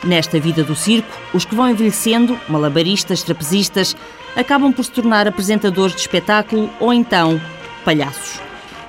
Nesta 0.04 0.40
vida 0.40 0.64
do 0.64 0.76
circo, 0.76 1.10
os 1.34 1.46
que 1.46 1.54
vão 1.54 1.70
envelhecendo, 1.70 2.40
malabaristas, 2.48 3.22
trapezistas, 3.22 3.96
acabam 4.36 4.72
por 4.72 4.84
se 4.84 4.92
tornar 4.92 5.28
apresentadores 5.28 5.94
de 5.94 6.02
espetáculo 6.02 6.70
ou 6.80 6.92
então 6.94 7.40
palhaços. 7.86 8.40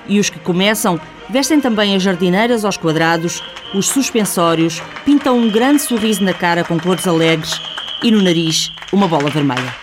E 0.07 0.19
os 0.19 0.29
que 0.29 0.39
começam 0.39 0.99
vestem 1.31 1.61
também 1.61 1.95
as 1.95 2.03
jardineiras 2.03 2.65
aos 2.65 2.75
quadrados, 2.75 3.41
os 3.73 3.87
suspensórios, 3.87 4.81
pintam 5.05 5.37
um 5.37 5.49
grande 5.49 5.81
sorriso 5.81 6.21
na 6.23 6.33
cara 6.33 6.63
com 6.63 6.77
cores 6.77 7.07
alegres 7.07 7.59
e 8.03 8.11
no 8.11 8.21
nariz 8.21 8.69
uma 8.91 9.07
bola 9.07 9.29
vermelha. 9.29 9.73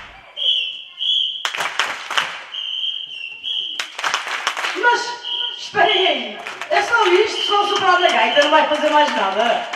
Mas, 4.77 5.23
esperem 5.59 6.07
aí. 6.07 6.39
É 6.71 6.83
só 6.83 7.07
isto? 7.07 7.47
Só 7.47 7.65
o 7.65 7.69
soprado 7.69 8.03
da 8.03 8.09
gaita 8.09 8.43
não 8.43 8.51
vai 8.51 8.69
fazer 8.69 8.91
mais 8.91 9.11
nada? 9.17 9.67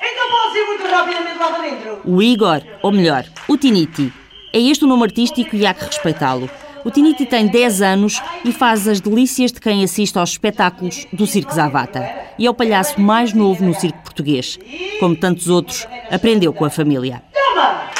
Então 0.00 0.30
pode 0.30 0.58
ir 0.58 0.66
muito 0.66 0.86
rapidamente 0.86 1.38
lá 1.38 1.48
para 1.48 1.62
dentro. 1.62 2.00
O 2.04 2.22
Igor, 2.22 2.62
ou 2.82 2.92
melhor, 2.92 3.24
o 3.48 3.56
Tiniti. 3.56 4.12
É 4.52 4.60
este 4.60 4.84
o 4.84 4.86
nome 4.86 5.02
artístico 5.02 5.56
e 5.56 5.66
há 5.66 5.74
que 5.74 5.86
respeitá-lo. 5.86 6.48
O 6.84 6.90
Tiniti 6.90 7.24
tem 7.24 7.46
10 7.46 7.80
anos 7.80 8.22
e 8.44 8.52
faz 8.52 8.86
as 8.86 9.00
delícias 9.00 9.50
de 9.50 9.60
quem 9.60 9.82
assiste 9.82 10.18
aos 10.18 10.30
espetáculos 10.30 11.06
do 11.12 11.26
Circo 11.26 11.54
Zavata. 11.54 12.06
E 12.38 12.46
é 12.46 12.50
o 12.50 12.54
palhaço 12.54 13.00
mais 13.00 13.32
novo 13.32 13.64
no 13.64 13.74
circo 13.74 14.02
português. 14.02 14.58
Como 15.00 15.16
tantos 15.16 15.48
outros, 15.48 15.86
aprendeu 16.10 16.52
com 16.52 16.64
a 16.64 16.70
família. 16.70 17.22
Toma! 17.32 17.93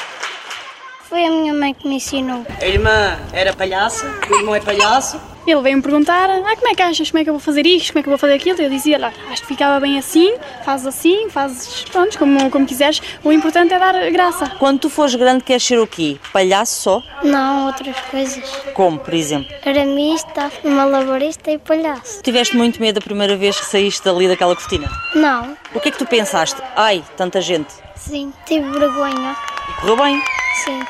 Foi 1.14 1.26
a 1.26 1.30
minha 1.30 1.54
mãe 1.54 1.72
que 1.72 1.86
me 1.86 1.94
ensinou. 1.94 2.44
A 2.60 2.66
irmã 2.66 3.16
era 3.32 3.52
palhaça, 3.52 4.04
o 4.28 4.34
irmão 4.34 4.52
é 4.52 4.58
palhaço. 4.58 5.20
Ele 5.46 5.60
veio-me 5.60 5.80
perguntar, 5.80 6.28
ah, 6.28 6.56
como 6.56 6.68
é 6.68 6.74
que 6.74 6.82
achas, 6.82 7.08
como 7.08 7.20
é 7.20 7.22
que 7.22 7.30
eu 7.30 7.34
vou 7.34 7.40
fazer 7.40 7.64
isto, 7.64 7.92
como 7.92 8.00
é 8.00 8.02
que 8.02 8.08
eu 8.08 8.10
vou 8.10 8.18
fazer 8.18 8.34
aquilo? 8.34 8.60
Eu 8.60 8.68
dizia, 8.68 8.98
lá, 8.98 9.12
acho 9.30 9.42
que 9.42 9.46
ficava 9.46 9.78
bem 9.78 9.96
assim, 9.96 10.34
fazes 10.64 10.88
assim, 10.88 11.30
fazes, 11.30 11.84
pronto, 11.84 12.18
como, 12.18 12.50
como 12.50 12.66
quiseres. 12.66 13.00
O 13.22 13.30
importante 13.30 13.72
é 13.72 13.78
dar 13.78 14.10
graça. 14.10 14.56
Quando 14.58 14.80
tu 14.80 14.90
fores 14.90 15.14
grande, 15.14 15.44
queres 15.44 15.62
ser 15.62 15.78
o 15.78 15.86
quê? 15.86 16.16
Palhaço 16.32 16.82
só? 16.82 17.02
Não, 17.22 17.66
outras 17.68 17.96
coisas. 18.10 18.42
Como, 18.74 18.98
por 18.98 19.14
exemplo? 19.14 19.46
Aramista, 19.64 20.50
malabarista 20.64 21.52
e 21.52 21.58
palhaço. 21.58 22.22
Tiveste 22.24 22.56
muito 22.56 22.80
medo 22.80 22.98
a 22.98 23.00
primeira 23.00 23.36
vez 23.36 23.56
que 23.60 23.66
saíste 23.66 24.04
dali 24.04 24.26
daquela 24.26 24.56
cortina? 24.56 24.90
Não, 25.14 25.56
O 25.72 25.78
que 25.78 25.90
é 25.90 25.92
que 25.92 25.98
tu 25.98 26.06
pensaste? 26.06 26.60
Ai, 26.74 27.04
tanta 27.16 27.40
gente. 27.40 27.72
sim, 27.94 28.32
tive 28.44 28.68
vergonha. 28.76 29.36
E 29.68 29.80
correu 29.80 29.96
bem. 29.96 30.20
Sim. 30.64 30.80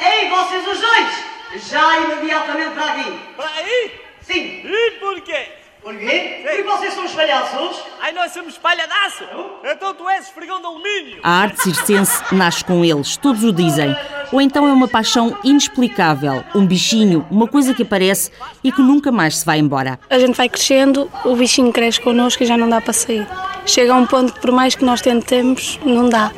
Ei, 0.00 0.28
vocês 0.28 0.66
os 0.66 0.80
dois! 0.80 1.24
Já 1.68 2.00
imediatamente 2.00 2.70
para 2.70 2.92
aqui. 2.92 3.18
Para 3.36 3.48
aí? 3.48 3.92
Sim. 4.20 4.62
E 4.64 4.90
porquê? 4.98 5.48
Porquê? 5.82 6.40
Porque 6.42 6.62
vocês 6.62 6.94
são 6.94 7.04
os 7.04 7.12
palhaços? 7.12 7.76
Ai, 8.00 8.10
nós 8.12 8.32
somos 8.32 8.56
palhadaço! 8.56 9.24
Então 9.62 9.94
tu 9.94 10.08
és 10.08 10.24
esfregão 10.24 10.58
de 10.58 10.66
alumínio! 10.66 11.20
A 11.22 11.42
arte 11.42 11.62
circense 11.62 12.22
nasce 12.32 12.64
com 12.64 12.82
eles, 12.82 13.18
todos 13.18 13.44
o 13.44 13.52
dizem. 13.52 13.94
Ou 14.32 14.40
então 14.40 14.66
é 14.66 14.72
uma 14.72 14.88
paixão 14.88 15.36
inexplicável, 15.44 16.42
um 16.54 16.66
bichinho, 16.66 17.26
uma 17.30 17.46
coisa 17.46 17.74
que 17.74 17.82
aparece 17.82 18.32
e 18.64 18.72
que 18.72 18.80
nunca 18.80 19.12
mais 19.12 19.38
se 19.38 19.46
vai 19.46 19.58
embora. 19.58 20.00
A 20.08 20.18
gente 20.18 20.34
vai 20.34 20.48
crescendo, 20.48 21.10
o 21.22 21.36
bichinho 21.36 21.70
cresce 21.70 22.00
connosco 22.00 22.42
e 22.42 22.46
já 22.46 22.56
não 22.56 22.68
dá 22.68 22.80
para 22.80 22.94
sair. 22.94 23.26
Chega 23.66 23.92
a 23.92 23.96
um 23.96 24.06
ponto 24.06 24.32
que 24.32 24.40
por 24.40 24.52
mais 24.52 24.74
que 24.74 24.84
nós 24.84 25.02
tentemos, 25.02 25.78
não 25.84 26.08
dá. 26.08 26.32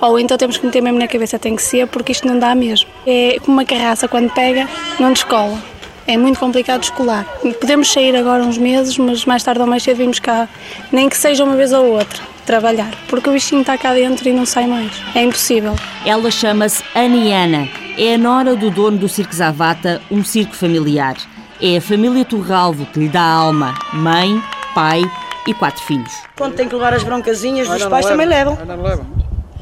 Ou 0.00 0.18
então 0.18 0.36
temos 0.36 0.56
que 0.56 0.66
meter 0.66 0.80
mesmo 0.80 0.98
na 0.98 1.08
cabeça, 1.08 1.38
tem 1.38 1.56
que 1.56 1.62
ser, 1.62 1.86
porque 1.88 2.12
isto 2.12 2.26
não 2.26 2.38
dá 2.38 2.54
mesmo. 2.54 2.88
É 3.06 3.36
como 3.40 3.56
uma 3.58 3.64
carraça, 3.64 4.06
quando 4.06 4.30
pega, 4.30 4.68
não 4.98 5.12
descola. 5.12 5.58
É 6.06 6.16
muito 6.16 6.38
complicado 6.40 6.80
descolar. 6.80 7.26
Podemos 7.60 7.92
sair 7.92 8.16
agora 8.16 8.42
uns 8.42 8.56
meses, 8.56 8.96
mas 8.96 9.26
mais 9.26 9.42
tarde 9.42 9.60
ou 9.60 9.66
mais 9.66 9.82
cedo 9.82 9.98
vimos 9.98 10.18
cá, 10.18 10.48
nem 10.90 11.08
que 11.08 11.16
seja 11.16 11.44
uma 11.44 11.54
vez 11.54 11.72
ou 11.72 11.84
outra, 11.84 12.22
trabalhar, 12.46 12.90
porque 13.08 13.28
o 13.28 13.32
bichinho 13.32 13.60
está 13.60 13.76
cá 13.76 13.92
dentro 13.92 14.26
e 14.26 14.32
não 14.32 14.46
sai 14.46 14.66
mais. 14.66 14.90
É 15.14 15.22
impossível. 15.22 15.76
Ela 16.06 16.30
chama-se 16.30 16.82
Aniana. 16.94 17.68
É 17.98 18.14
a 18.14 18.18
nora 18.18 18.54
do 18.54 18.70
dono 18.70 18.96
do 18.96 19.08
Circo 19.08 19.34
Zavata, 19.34 20.00
um 20.10 20.24
circo 20.24 20.54
familiar. 20.54 21.16
É 21.60 21.76
a 21.76 21.80
família 21.80 22.24
Turralvo 22.24 22.86
que 22.86 23.00
lhe 23.00 23.08
dá 23.08 23.22
alma, 23.22 23.74
mãe, 23.92 24.40
pai 24.74 25.02
e 25.46 25.52
quatro 25.52 25.82
filhos. 25.82 26.12
Quando 26.36 26.54
tem 26.54 26.68
que 26.68 26.74
levar 26.74 26.94
as 26.94 27.02
broncazinhas 27.02 27.68
dos 27.68 27.80
não 27.80 27.90
pais 27.90 28.04
leva. 28.06 28.16
também 28.16 28.26
levam. 28.28 29.17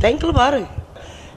Tem 0.07 0.17
que 0.17 0.27
levar. 0.27 0.53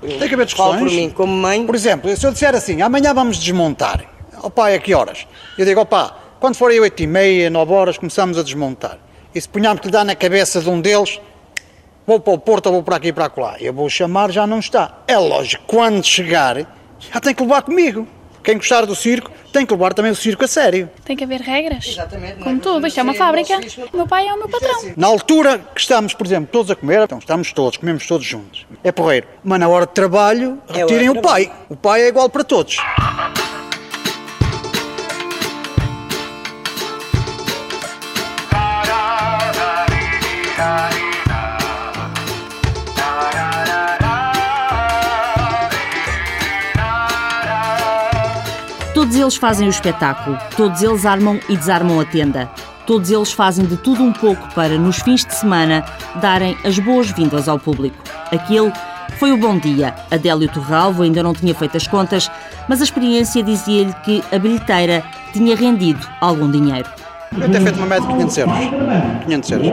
Tem 0.01 0.27
que 0.27 0.33
haver 0.33 0.45
discussões. 0.45 0.79
Por 0.79 0.91
mim, 0.91 1.09
como 1.09 1.33
mãe. 1.33 1.65
Por 1.65 1.75
exemplo, 1.75 2.15
se 2.15 2.25
eu 2.25 2.31
disser 2.31 2.53
assim, 2.55 2.81
amanhã 2.81 3.13
vamos 3.13 3.37
desmontar, 3.37 4.05
ó 4.41 4.49
pai, 4.49 4.75
a 4.75 4.79
que 4.79 4.93
horas? 4.93 5.27
Eu 5.57 5.65
digo, 5.65 5.81
ó 5.81 5.85
pá, 5.85 6.15
quando 6.39 6.55
forem 6.55 6.79
8 6.79 7.03
e 7.03 7.07
meia, 7.07 7.49
9 7.49 7.73
horas, 7.73 7.97
começamos 7.97 8.37
a 8.37 8.43
desmontar. 8.43 8.99
E 9.33 9.41
se 9.41 9.49
punhamos 9.49 9.81
que 9.81 9.87
lhe 9.87 9.91
dá 9.91 10.03
na 10.03 10.15
cabeça 10.15 10.61
de 10.61 10.69
um 10.69 10.79
deles, 10.79 11.19
vou 12.05 12.19
para 12.19 12.33
o 12.33 12.37
Porto 12.37 12.67
ou 12.67 12.73
vou 12.73 12.83
para 12.83 12.97
aqui 12.97 13.07
e 13.07 13.13
para 13.13 13.25
acolá. 13.25 13.55
Eu 13.59 13.73
vou 13.73 13.89
chamar, 13.89 14.31
já 14.31 14.45
não 14.45 14.59
está. 14.59 14.99
É 15.07 15.17
lógico, 15.17 15.63
quando 15.67 16.03
chegar, 16.03 16.57
já 16.99 17.19
tem 17.19 17.33
que 17.33 17.41
levar 17.41 17.63
comigo. 17.63 18.07
Quem 18.49 18.57
gostar 18.57 18.83
do 18.87 18.95
circo, 18.95 19.29
tem 19.53 19.63
que 19.63 19.71
levar 19.71 19.93
também 19.93 20.11
o 20.11 20.15
circo 20.15 20.43
a 20.43 20.47
sério. 20.47 20.89
Tem 21.05 21.15
que 21.15 21.23
haver 21.23 21.39
regras. 21.39 21.85
Exatamente. 21.87 22.39
Como 22.39 22.59
tudo, 22.59 22.87
isto 22.87 22.99
é 22.99 23.03
uma 23.03 23.13
fábrica. 23.13 23.59
O 23.93 23.97
meu 23.97 24.07
pai 24.07 24.27
é 24.27 24.33
o 24.33 24.37
meu 24.39 24.49
patrão. 24.49 24.91
Na 24.97 25.05
altura 25.05 25.59
que 25.75 25.79
estamos, 25.79 26.15
por 26.15 26.25
exemplo, 26.25 26.49
todos 26.51 26.71
a 26.71 26.75
comer, 26.75 27.03
então 27.03 27.19
estamos 27.19 27.53
todos, 27.53 27.77
comemos 27.77 28.07
todos 28.07 28.25
juntos. 28.25 28.65
É 28.83 28.91
porreiro. 28.91 29.27
Mas 29.43 29.59
na 29.59 29.67
hora 29.67 29.85
de 29.85 29.93
trabalho, 29.93 30.57
É 30.67 30.77
retirem 30.79 31.09
hora 31.09 31.19
o 31.19 31.21
de 31.21 31.27
pai. 31.27 31.51
O 31.69 31.75
pai 31.75 32.01
é 32.01 32.07
igual 32.07 32.27
para 32.27 32.43
todos. 32.43 32.77
Eles 49.19 49.35
fazem 49.35 49.67
o 49.67 49.69
espetáculo, 49.69 50.37
todos 50.55 50.81
eles 50.81 51.05
armam 51.05 51.39
e 51.49 51.57
desarmam 51.57 51.99
a 51.99 52.05
tenda. 52.05 52.49
Todos 52.87 53.11
eles 53.11 53.31
fazem 53.31 53.65
de 53.65 53.77
tudo 53.77 54.03
um 54.03 54.11
pouco 54.11 54.51
para, 54.55 54.77
nos 54.77 54.97
fins 55.01 55.23
de 55.23 55.35
semana, 55.35 55.85
darem 56.15 56.57
as 56.65 56.79
boas-vindas 56.79 57.47
ao 57.47 57.59
público. 57.59 57.97
Aquele 58.31 58.71
foi 59.19 59.31
o 59.31 59.37
bom 59.37 59.59
dia. 59.59 59.93
Adélio 60.09 60.49
Torralvo 60.49 61.03
ainda 61.03 61.21
não 61.21 61.33
tinha 61.33 61.53
feito 61.53 61.77
as 61.77 61.87
contas, 61.87 62.31
mas 62.67 62.81
a 62.81 62.83
experiência 62.83 63.43
dizia-lhe 63.43 63.93
que 64.03 64.23
a 64.31 64.39
bilheteira 64.39 65.03
tinha 65.33 65.55
rendido 65.55 66.07
algum 66.19 66.49
dinheiro. 66.49 66.89
Eu 67.39 67.51
ter 67.51 67.61
feito 67.61 67.77
uma 67.77 67.85
média 67.85 68.07
de 68.07 68.13
500 68.13 68.37
euros. 68.37 68.55
500 69.25 69.51
euros. 69.51 69.69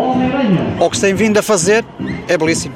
O 0.81 0.91
que 0.91 0.97
se 0.97 1.03
tem 1.03 1.15
vindo 1.15 1.39
a 1.39 1.43
fazer 1.43 1.85
é 2.29 2.37
belíssimo. 2.37 2.75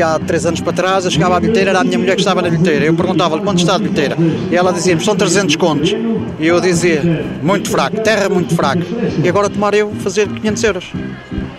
Que 0.00 0.04
há 0.04 0.18
três 0.18 0.46
anos 0.46 0.62
para 0.62 0.72
trás, 0.72 1.04
eu 1.04 1.10
chegava 1.10 1.36
à 1.36 1.40
bilheteira, 1.40 1.68
era 1.72 1.80
a 1.80 1.84
minha 1.84 1.98
mulher 1.98 2.14
que 2.14 2.22
estava 2.22 2.40
na 2.40 2.48
bilheteira. 2.48 2.86
Eu 2.86 2.94
perguntava-lhe 2.94 3.42
quanto 3.42 3.58
está 3.58 3.74
a 3.74 3.78
bilheteira. 3.78 4.16
E 4.50 4.56
ela 4.56 4.72
dizia-me, 4.72 5.04
são 5.04 5.14
300 5.14 5.56
contos. 5.56 5.94
E 6.38 6.46
eu 6.46 6.58
dizia, 6.58 7.02
muito 7.42 7.68
fraco, 7.68 8.00
terra 8.00 8.26
muito 8.26 8.56
fraca. 8.56 8.80
E 9.22 9.28
agora 9.28 9.50
tomar 9.50 9.74
eu 9.74 9.94
fazer 9.96 10.26
500 10.26 10.64
euros. 10.64 10.92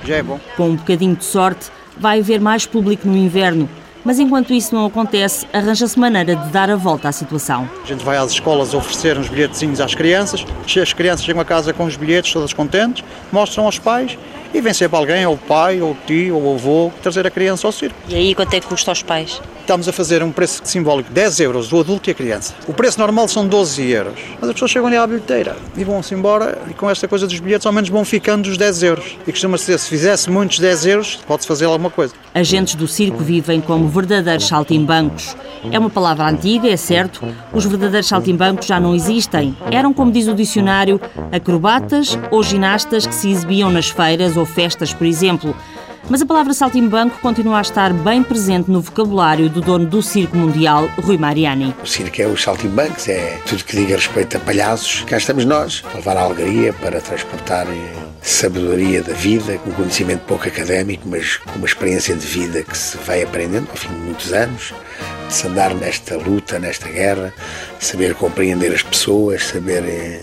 Já 0.04 0.16
é 0.16 0.24
bom. 0.24 0.40
Com 0.58 0.70
um 0.70 0.76
bocadinho 0.76 1.16
de 1.16 1.24
sorte, 1.24 1.68
vai 1.96 2.20
haver 2.20 2.42
mais 2.42 2.66
público 2.66 3.08
no 3.08 3.16
inverno. 3.16 3.70
Mas 4.04 4.20
enquanto 4.20 4.54
isso 4.54 4.74
não 4.74 4.86
acontece, 4.86 5.46
arranja-se 5.54 6.00
maneira 6.00 6.36
de 6.36 6.50
dar 6.50 6.70
a 6.70 6.76
volta 6.76 7.08
à 7.08 7.12
situação. 7.12 7.70
A 7.84 7.88
gente 7.88 8.04
vai 8.04 8.18
às 8.18 8.32
escolas 8.32 8.74
oferecer 8.74 9.18
uns 9.18 9.30
bilhetezinhos 9.30 9.80
às 9.80 9.94
crianças. 9.94 10.46
As 10.82 10.94
crianças 10.94 11.24
chegam 11.24 11.42
a 11.42 11.46
casa 11.46 11.72
com 11.72 11.86
os 11.86 11.96
bilhetes, 11.96 12.34
todas 12.34 12.52
contentes, 12.52 13.04
mostram 13.32 13.66
aos 13.66 13.78
pais 13.78 14.18
e 14.54 14.60
vem 14.60 14.74
sempre 14.74 14.98
alguém, 14.98 15.26
ou 15.26 15.36
o 15.36 15.38
pai, 15.38 15.82
ou 15.82 15.92
o 15.92 15.98
tio, 16.06 16.36
ou 16.36 16.52
o 16.52 16.56
avô, 16.56 16.92
trazer 17.02 17.26
a 17.26 17.32
criança 17.32 17.68
ao 17.68 17.72
circo. 17.72 17.96
E 18.10 18.16
aí 18.16 18.36
quanto 18.36 18.54
é 18.54 18.60
que 18.60 18.68
custa 18.68 18.92
aos 18.92 19.02
pais? 19.02 19.42
Estamos 19.62 19.88
a 19.88 19.94
fazer 19.94 20.22
um 20.22 20.32
preço 20.32 20.62
simbólico 20.66 21.08
de 21.08 21.16
10 21.16 21.40
euros, 21.40 21.72
o 21.72 21.80
adulto 21.80 22.10
e 22.10 22.12
a 22.12 22.14
criança. 22.14 22.54
O 22.68 22.74
preço 22.74 23.00
normal 23.00 23.28
são 23.28 23.48
12 23.48 23.90
euros. 23.90 24.20
Mas 24.40 24.50
as 24.50 24.54
pessoas 24.54 24.72
chegam 24.72 24.88
ali 24.88 24.98
à 24.98 25.08
bilheteira 25.08 25.56
e 25.78 25.84
vão-se 25.84 26.14
embora 26.14 26.58
e 26.70 26.74
com 26.74 26.90
esta 26.90 27.08
coisa 27.08 27.26
dos 27.26 27.40
bilhetes 27.40 27.66
ao 27.66 27.72
menos 27.72 27.90
vão 27.90 28.04
ficando 28.04 28.50
os 28.50 28.58
10 28.58 28.84
euros. 28.84 29.18
E 29.26 29.32
costuma-se 29.32 29.66
dizer, 29.66 29.80
se 29.80 29.88
fizesse 29.88 30.30
muitos 30.30 30.60
10 30.60 30.86
euros, 30.88 31.20
pode-se 31.26 31.48
fazer 31.48 31.66
alguma 31.66 31.90
coisa. 31.90 32.14
Agentes 32.34 32.76
do 32.76 32.88
circo 32.88 33.20
vivem 33.20 33.62
como 33.62 33.88
verdadeiros 33.92 34.48
saltimbancos. 34.48 35.36
É 35.72 35.78
uma 35.78 35.90
palavra 35.90 36.28
antiga, 36.28 36.68
é 36.68 36.78
certo. 36.78 37.24
Os 37.54 37.66
verdadeiros 37.66 38.08
saltimbancos 38.08 38.66
já 38.66 38.80
não 38.80 38.96
existem. 38.96 39.56
Eram, 39.70 39.94
como 39.94 40.12
diz 40.12 40.28
o 40.28 40.34
dicionário, 40.34 41.00
acrobatas 41.32 42.18
ou 42.32 42.42
ginastas 42.42 43.06
que 43.06 43.14
se 43.14 43.30
exibiam 43.30 43.70
nas 43.70 43.90
feiras 43.90 44.38
ou 44.38 44.46
festas, 44.46 44.94
por 44.94 45.06
exemplo. 45.06 45.56
Mas 46.10 46.22
a 46.22 46.26
palavra 46.26 46.54
saltimbanco 46.54 47.20
continua 47.20 47.60
a 47.60 47.62
estar 47.62 47.94
bem 47.94 48.22
presente 48.24 48.70
no 48.70 48.82
vocabulário 48.82 49.50
do 49.50 49.62
dono 49.62 49.86
do 49.86 50.02
Circo 50.02 50.36
Mundial, 50.36 50.90
Rui 51.02 51.18
Mariani. 51.18 51.76
O 51.82 51.86
circo 51.86 52.22
é 52.22 52.28
os 52.28 52.42
saltimbancos, 52.42 53.08
é 53.08 53.40
tudo 53.46 53.64
que 53.64 53.76
diga 53.76 53.96
respeito 53.96 54.36
a 54.36 54.40
palhaços. 54.40 55.04
Cá 55.06 55.18
estamos 55.18 55.46
nós, 55.46 55.82
para 55.82 55.96
levar 55.96 56.18
a 56.18 56.22
alegria, 56.22 56.74
para 56.74 57.00
transportar 57.00 57.68
eh, 57.68 57.94
sabedoria 58.22 59.02
da 59.02 59.14
vida, 59.14 59.60
um 59.66 59.72
conhecimento 59.72 60.22
pouco 60.26 60.48
académico, 60.48 61.08
mas 61.08 61.38
com 61.38 61.58
uma 61.58 61.68
experiência 61.68 62.16
de 62.16 62.26
vida 62.26 62.64
que 62.64 62.78
se 62.78 62.98
vai 62.98 63.24
aprendendo 63.24 63.68
ao 63.70 63.78
fim 63.78 63.90
de 63.90 64.00
muitos 64.00 64.34
anos, 64.34 64.74
de 65.28 65.34
se 65.34 65.48
andar 65.48 65.74
nesta 65.74 66.18
luta, 66.18 66.60
nesta 66.60 66.90
guerra, 66.90 67.34
saber 67.80 68.16
compreender 68.16 68.74
as 68.74 68.84
pessoas, 68.84 69.46
saber 69.46 69.84
eh, 69.86 70.22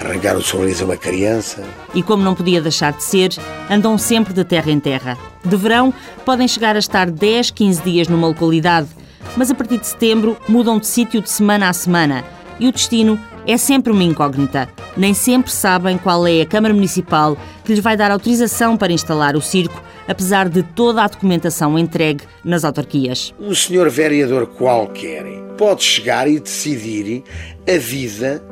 arrancar 0.00 0.36
o 0.36 0.42
sorriso 0.42 0.84
a 0.84 0.86
uma 0.86 0.96
criança. 0.96 1.62
E 1.94 2.02
como 2.02 2.22
não 2.22 2.34
podia 2.34 2.60
deixar 2.60 2.92
de 2.92 3.02
ser, 3.02 3.30
andam 3.68 3.96
sempre 3.98 4.32
de 4.32 4.44
terra 4.44 4.70
em 4.70 4.80
terra. 4.80 5.16
De 5.44 5.56
verão, 5.56 5.92
podem 6.24 6.48
chegar 6.48 6.76
a 6.76 6.78
estar 6.78 7.10
10, 7.10 7.50
15 7.50 7.82
dias 7.82 8.08
numa 8.08 8.28
localidade, 8.28 8.88
mas 9.36 9.50
a 9.50 9.54
partir 9.54 9.78
de 9.78 9.86
setembro 9.86 10.36
mudam 10.48 10.78
de 10.78 10.86
sítio 10.86 11.20
de 11.20 11.30
semana 11.30 11.68
a 11.68 11.72
semana. 11.72 12.24
E 12.58 12.68
o 12.68 12.72
destino 12.72 13.18
é 13.46 13.56
sempre 13.56 13.92
uma 13.92 14.02
incógnita. 14.02 14.68
Nem 14.96 15.14
sempre 15.14 15.50
sabem 15.50 15.96
qual 15.96 16.26
é 16.26 16.42
a 16.42 16.46
Câmara 16.46 16.74
Municipal 16.74 17.36
que 17.64 17.72
lhes 17.72 17.82
vai 17.82 17.96
dar 17.96 18.10
autorização 18.10 18.76
para 18.76 18.92
instalar 18.92 19.36
o 19.36 19.40
circo, 19.40 19.82
apesar 20.06 20.48
de 20.48 20.62
toda 20.62 21.02
a 21.02 21.08
documentação 21.08 21.78
entregue 21.78 22.24
nas 22.44 22.64
autarquias. 22.64 23.32
Um 23.40 23.54
senhor 23.54 23.88
vereador 23.88 24.46
qualquer 24.46 25.24
pode 25.56 25.82
chegar 25.82 26.28
e 26.28 26.40
decidir 26.40 27.22
a 27.68 27.78
vida 27.78 28.42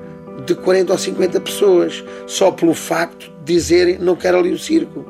de 0.45 0.55
40 0.55 0.93
ou 0.93 0.99
50 0.99 1.41
pessoas, 1.41 2.05
só 2.27 2.51
pelo 2.51 2.75
facto 2.75 3.31
de 3.45 3.55
dizerem 3.55 3.99
não 3.99 4.17
quero 4.17 4.39
ali 4.39 4.53
o 4.53 4.59
circo. 4.59 5.05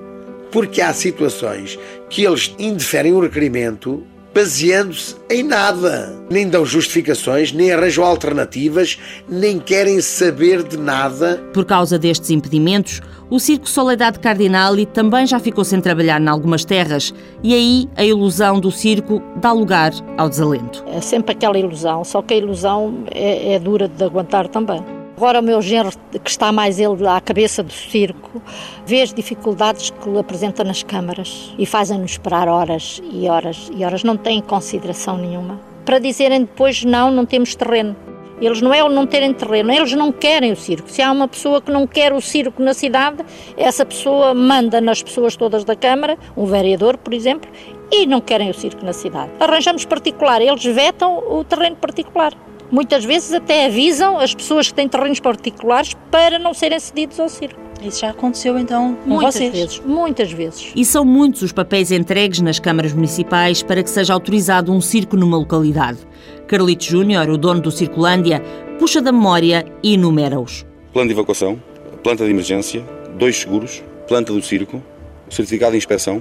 Porque 0.50 0.80
há 0.80 0.92
situações 0.92 1.78
que 2.08 2.24
eles 2.24 2.54
indeferem 2.58 3.12
o 3.12 3.20
requerimento 3.20 4.02
baseando-se 4.34 5.16
em 5.28 5.42
nada. 5.42 6.16
Nem 6.30 6.48
dão 6.48 6.64
justificações, 6.64 7.52
nem 7.52 7.72
arranjam 7.72 8.04
alternativas, 8.04 8.98
nem 9.28 9.58
querem 9.58 10.00
saber 10.00 10.62
de 10.62 10.76
nada. 10.76 11.42
Por 11.52 11.64
causa 11.64 11.98
destes 11.98 12.30
impedimentos, 12.30 13.00
o 13.30 13.38
Circo 13.38 13.68
Soledade 13.68 14.20
Cardinali 14.20 14.86
também 14.86 15.26
já 15.26 15.38
ficou 15.38 15.64
sem 15.64 15.80
trabalhar 15.80 16.20
em 16.20 16.28
algumas 16.28 16.64
terras 16.64 17.12
e 17.42 17.52
aí 17.52 17.88
a 17.96 18.04
ilusão 18.04 18.60
do 18.60 18.70
circo 18.70 19.20
dá 19.36 19.52
lugar 19.52 19.92
ao 20.16 20.28
desalento. 20.28 20.84
É 20.86 21.00
sempre 21.00 21.32
aquela 21.32 21.58
ilusão, 21.58 22.04
só 22.04 22.22
que 22.22 22.34
a 22.34 22.36
ilusão 22.36 23.04
é, 23.10 23.54
é 23.54 23.58
dura 23.58 23.88
de 23.88 24.02
aguentar 24.04 24.48
também. 24.48 24.97
Agora 25.18 25.40
o 25.40 25.42
meu 25.42 25.60
genro, 25.60 25.90
que 26.22 26.30
está 26.30 26.52
mais 26.52 26.78
ele 26.78 27.04
à 27.04 27.20
cabeça 27.20 27.60
do 27.60 27.72
circo, 27.72 28.40
vê 28.86 29.02
as 29.02 29.12
dificuldades 29.12 29.90
que 29.90 30.08
ele 30.08 30.20
apresenta 30.20 30.62
nas 30.62 30.84
câmaras 30.84 31.52
e 31.58 31.66
fazem-nos 31.66 32.12
esperar 32.12 32.46
horas 32.46 33.02
e 33.10 33.26
horas 33.26 33.68
e 33.74 33.84
horas. 33.84 34.04
Não 34.04 34.16
têm 34.16 34.40
consideração 34.40 35.18
nenhuma. 35.18 35.58
Para 35.84 35.98
dizerem 35.98 36.42
depois, 36.42 36.84
não, 36.84 37.10
não 37.10 37.26
temos 37.26 37.56
terreno. 37.56 37.96
Eles 38.40 38.62
não 38.62 38.72
é 38.72 38.84
o 38.84 38.88
não 38.88 39.08
terem 39.08 39.34
terreno, 39.34 39.72
eles 39.72 39.92
não 39.92 40.12
querem 40.12 40.52
o 40.52 40.56
circo. 40.56 40.88
Se 40.88 41.02
há 41.02 41.10
uma 41.10 41.26
pessoa 41.26 41.60
que 41.60 41.72
não 41.72 41.84
quer 41.84 42.12
o 42.12 42.20
circo 42.20 42.62
na 42.62 42.72
cidade, 42.72 43.24
essa 43.56 43.84
pessoa 43.84 44.32
manda 44.32 44.80
nas 44.80 45.02
pessoas 45.02 45.34
todas 45.34 45.64
da 45.64 45.74
Câmara, 45.74 46.16
um 46.36 46.46
vereador, 46.46 46.96
por 46.96 47.12
exemplo, 47.12 47.50
e 47.90 48.06
não 48.06 48.20
querem 48.20 48.50
o 48.50 48.54
circo 48.54 48.84
na 48.84 48.92
cidade. 48.92 49.32
Arranjamos 49.40 49.84
particular, 49.84 50.40
eles 50.40 50.64
vetam 50.64 51.18
o 51.28 51.42
terreno 51.42 51.74
particular. 51.74 52.32
Muitas 52.70 53.04
vezes 53.04 53.32
até 53.32 53.66
avisam 53.66 54.18
as 54.18 54.34
pessoas 54.34 54.68
que 54.68 54.74
têm 54.74 54.88
terrenos 54.88 55.20
particulares 55.20 55.94
para 56.10 56.38
não 56.38 56.52
serem 56.52 56.78
cedidos 56.78 57.18
ao 57.18 57.28
circo. 57.28 57.58
Isso 57.82 58.00
já 58.00 58.10
aconteceu 58.10 58.58
então 58.58 58.96
com 58.96 59.10
muitas 59.10 59.34
vocês? 59.34 59.52
vezes, 59.52 59.80
muitas 59.84 60.32
vezes. 60.32 60.72
E 60.74 60.84
são 60.84 61.04
muitos 61.04 61.42
os 61.42 61.52
papéis 61.52 61.92
entregues 61.92 62.40
nas 62.40 62.58
câmaras 62.58 62.92
municipais 62.92 63.62
para 63.62 63.82
que 63.82 63.88
seja 63.88 64.12
autorizado 64.12 64.72
um 64.72 64.80
circo 64.80 65.16
numa 65.16 65.38
localidade. 65.38 65.98
Carlito 66.46 66.84
Júnior, 66.84 67.28
o 67.30 67.38
dono 67.38 67.60
do 67.60 67.70
Circulândia, 67.70 68.42
puxa 68.78 69.00
da 69.00 69.12
memória 69.12 69.64
e 69.82 69.94
enumera-os. 69.94 70.66
Plano 70.92 71.08
de 71.08 71.14
evacuação, 71.14 71.62
planta 72.02 72.24
de 72.24 72.30
emergência, 72.30 72.84
dois 73.16 73.36
seguros, 73.36 73.82
planta 74.08 74.32
do 74.32 74.42
circo, 74.42 74.82
certificado 75.30 75.72
de 75.72 75.78
inspeção, 75.78 76.20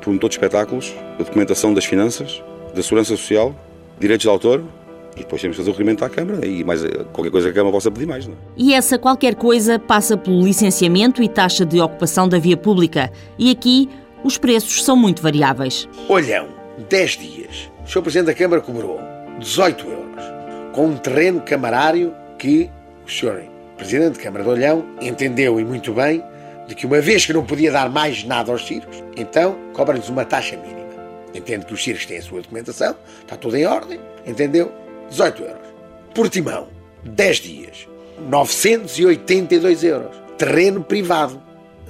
promotor 0.00 0.28
de 0.28 0.36
espetáculos, 0.36 0.92
a 1.14 1.22
documentação 1.22 1.72
das 1.72 1.86
finanças, 1.86 2.42
da 2.74 2.82
segurança 2.82 3.16
social, 3.16 3.54
direitos 3.98 4.22
de 4.22 4.28
autor 4.28 4.62
e 5.18 5.22
depois 5.22 5.42
temos 5.42 5.56
que 5.56 5.62
fazer 5.62 5.70
o 5.70 5.72
requerimento 5.72 6.04
à 6.04 6.08
Câmara 6.08 6.46
e 6.46 6.62
mais 6.62 6.84
eh, 6.84 6.88
qualquer 7.12 7.30
coisa 7.30 7.48
que 7.48 7.52
a 7.52 7.54
Câmara 7.54 7.72
possa 7.72 7.90
pedir 7.90 8.06
mais. 8.06 8.26
Não 8.26 8.34
é? 8.34 8.36
E 8.56 8.72
essa 8.72 8.98
qualquer 8.98 9.34
coisa 9.34 9.78
passa 9.78 10.16
pelo 10.16 10.42
licenciamento 10.42 11.22
e 11.22 11.28
taxa 11.28 11.64
de 11.66 11.80
ocupação 11.80 12.28
da 12.28 12.38
via 12.38 12.56
pública. 12.56 13.10
E 13.38 13.50
aqui 13.50 13.88
os 14.22 14.38
preços 14.38 14.84
são 14.84 14.96
muito 14.96 15.22
variáveis. 15.22 15.88
Olhão, 16.08 16.48
10 16.88 17.10
dias. 17.18 17.70
O 17.84 17.88
Sr. 17.88 18.02
Presidente 18.02 18.26
da 18.26 18.34
Câmara 18.34 18.62
cobrou 18.62 19.00
18 19.38 19.86
euros, 19.86 20.24
com 20.72 20.86
um 20.86 20.96
terreno 20.96 21.40
camarário 21.40 22.14
que 22.38 22.70
o 23.06 23.10
Sr. 23.10 23.42
Presidente 23.76 24.18
da 24.18 24.22
Câmara 24.24 24.44
de 24.44 24.50
Olhão 24.50 24.84
entendeu 25.00 25.58
e 25.58 25.64
muito 25.64 25.92
bem 25.92 26.22
de 26.66 26.74
que 26.74 26.84
uma 26.86 27.00
vez 27.00 27.24
que 27.24 27.32
não 27.32 27.44
podia 27.44 27.72
dar 27.72 27.88
mais 27.88 28.24
nada 28.24 28.52
aos 28.52 28.66
circos, 28.66 29.02
então 29.16 29.56
cobra-lhes 29.72 30.08
uma 30.08 30.24
taxa 30.24 30.56
mínima. 30.56 30.78
Entende 31.34 31.64
que 31.64 31.72
os 31.72 31.82
circos 31.82 32.04
têm 32.04 32.18
a 32.18 32.22
sua 32.22 32.42
documentação, 32.42 32.94
está 33.20 33.36
tudo 33.36 33.56
em 33.56 33.66
ordem, 33.66 33.98
entendeu? 34.26 34.70
18 35.10 35.42
euros. 35.42 35.68
Portimão, 36.14 36.68
10 37.04 37.36
dias, 37.38 37.88
982 38.28 39.84
euros. 39.84 40.16
Terreno 40.36 40.82
privado, 40.82 41.40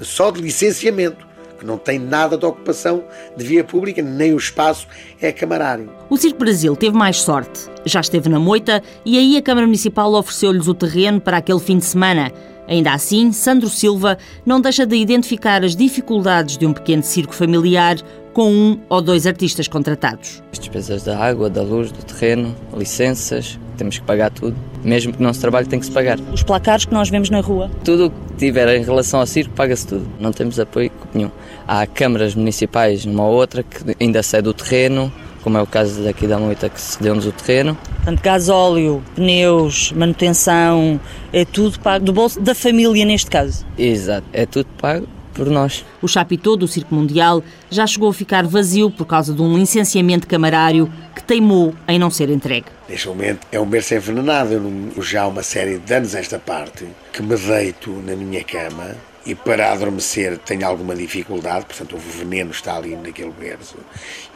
só 0.00 0.30
de 0.30 0.40
licenciamento, 0.40 1.26
que 1.58 1.66
não 1.66 1.76
tem 1.76 1.98
nada 1.98 2.38
de 2.38 2.46
ocupação 2.46 3.04
de 3.36 3.44
via 3.44 3.64
pública, 3.64 4.00
nem 4.00 4.32
o 4.32 4.36
espaço 4.36 4.86
é 5.20 5.32
camarário. 5.32 5.90
O 6.08 6.16
Circo 6.16 6.38
Brasil 6.38 6.76
teve 6.76 6.96
mais 6.96 7.20
sorte. 7.20 7.68
Já 7.84 8.00
esteve 8.00 8.28
na 8.28 8.38
moita 8.38 8.82
e 9.04 9.18
aí 9.18 9.36
a 9.36 9.42
Câmara 9.42 9.66
Municipal 9.66 10.12
ofereceu-lhes 10.14 10.68
o 10.68 10.74
terreno 10.74 11.20
para 11.20 11.38
aquele 11.38 11.60
fim 11.60 11.78
de 11.78 11.84
semana. 11.84 12.32
Ainda 12.68 12.92
assim, 12.92 13.32
Sandro 13.32 13.68
Silva 13.68 14.18
não 14.44 14.60
deixa 14.60 14.86
de 14.86 14.94
identificar 14.96 15.64
as 15.64 15.74
dificuldades 15.74 16.58
de 16.58 16.66
um 16.66 16.72
pequeno 16.72 17.02
circo 17.02 17.34
familiar 17.34 17.96
com 18.38 18.52
um 18.52 18.78
ou 18.88 19.02
dois 19.02 19.26
artistas 19.26 19.66
contratados. 19.66 20.40
As 20.52 20.60
despesas 20.60 21.02
da 21.02 21.18
água, 21.18 21.50
da 21.50 21.60
luz, 21.60 21.90
do 21.90 22.04
terreno, 22.04 22.54
licenças, 22.72 23.58
temos 23.76 23.98
que 23.98 24.04
pagar 24.04 24.30
tudo. 24.30 24.56
Mesmo 24.84 25.12
que 25.12 25.20
não 25.20 25.34
se 25.34 25.40
trabalhe, 25.40 25.66
tem 25.66 25.80
que 25.80 25.86
se 25.86 25.90
pagar. 25.90 26.20
Os 26.32 26.44
placares 26.44 26.84
que 26.84 26.94
nós 26.94 27.10
vemos 27.10 27.30
na 27.30 27.40
rua? 27.40 27.68
Tudo 27.82 28.06
o 28.06 28.10
que 28.10 28.36
tiver 28.36 28.68
em 28.76 28.84
relação 28.84 29.18
ao 29.18 29.26
circo, 29.26 29.52
paga-se 29.54 29.88
tudo. 29.88 30.08
Não 30.20 30.30
temos 30.30 30.60
apoio 30.60 30.92
nenhum. 31.12 31.32
Há 31.66 31.84
câmaras 31.84 32.36
municipais 32.36 33.04
numa 33.04 33.24
ou 33.24 33.34
outra 33.34 33.64
que 33.64 33.96
ainda 34.00 34.22
cede 34.22 34.48
o 34.48 34.54
terreno, 34.54 35.12
como 35.42 35.58
é 35.58 35.62
o 35.62 35.66
caso 35.66 36.04
daqui 36.04 36.28
da 36.28 36.38
Moita 36.38 36.68
que 36.68 36.80
cedeu-nos 36.80 37.26
o 37.26 37.32
terreno. 37.32 37.76
Portanto, 37.96 38.22
gasóleo, 38.22 39.02
pneus, 39.16 39.90
manutenção, 39.90 41.00
é 41.32 41.44
tudo 41.44 41.80
pago 41.80 42.04
do 42.04 42.12
bolso 42.12 42.40
da 42.40 42.54
família 42.54 43.04
neste 43.04 43.32
caso? 43.32 43.66
Exato, 43.76 44.28
é 44.32 44.46
tudo 44.46 44.68
pago 44.80 45.08
por 45.38 45.48
nós. 45.48 45.86
O 46.02 46.08
chapitão 46.08 46.56
do 46.56 46.66
Circo 46.66 46.92
Mundial 46.92 47.44
já 47.70 47.86
chegou 47.86 48.10
a 48.10 48.12
ficar 48.12 48.44
vazio 48.44 48.90
por 48.90 49.06
causa 49.06 49.32
de 49.32 49.40
um 49.40 49.56
licenciamento 49.56 50.26
camarário 50.26 50.92
que 51.14 51.22
teimou 51.22 51.72
em 51.86 51.96
não 51.96 52.10
ser 52.10 52.28
entregue. 52.28 52.66
Neste 52.88 53.06
momento 53.06 53.46
é 53.52 53.60
um 53.60 53.64
berço 53.64 53.94
envenenado. 53.94 54.54
Eu 54.54 54.60
não, 54.60 55.00
já 55.00 55.22
há 55.22 55.28
uma 55.28 55.44
série 55.44 55.78
de 55.78 55.94
anos 55.94 56.16
esta 56.16 56.40
parte 56.40 56.84
que 57.12 57.22
me 57.22 57.36
deito 57.36 57.90
na 58.04 58.16
minha 58.16 58.42
cama 58.42 58.96
e 59.24 59.32
para 59.34 59.72
adormecer 59.72 60.38
tenho 60.38 60.66
alguma 60.66 60.96
dificuldade, 60.96 61.66
portanto 61.66 61.94
o 61.94 61.98
veneno 61.98 62.50
está 62.50 62.76
ali 62.76 62.96
naquele 62.96 63.30
berço. 63.30 63.76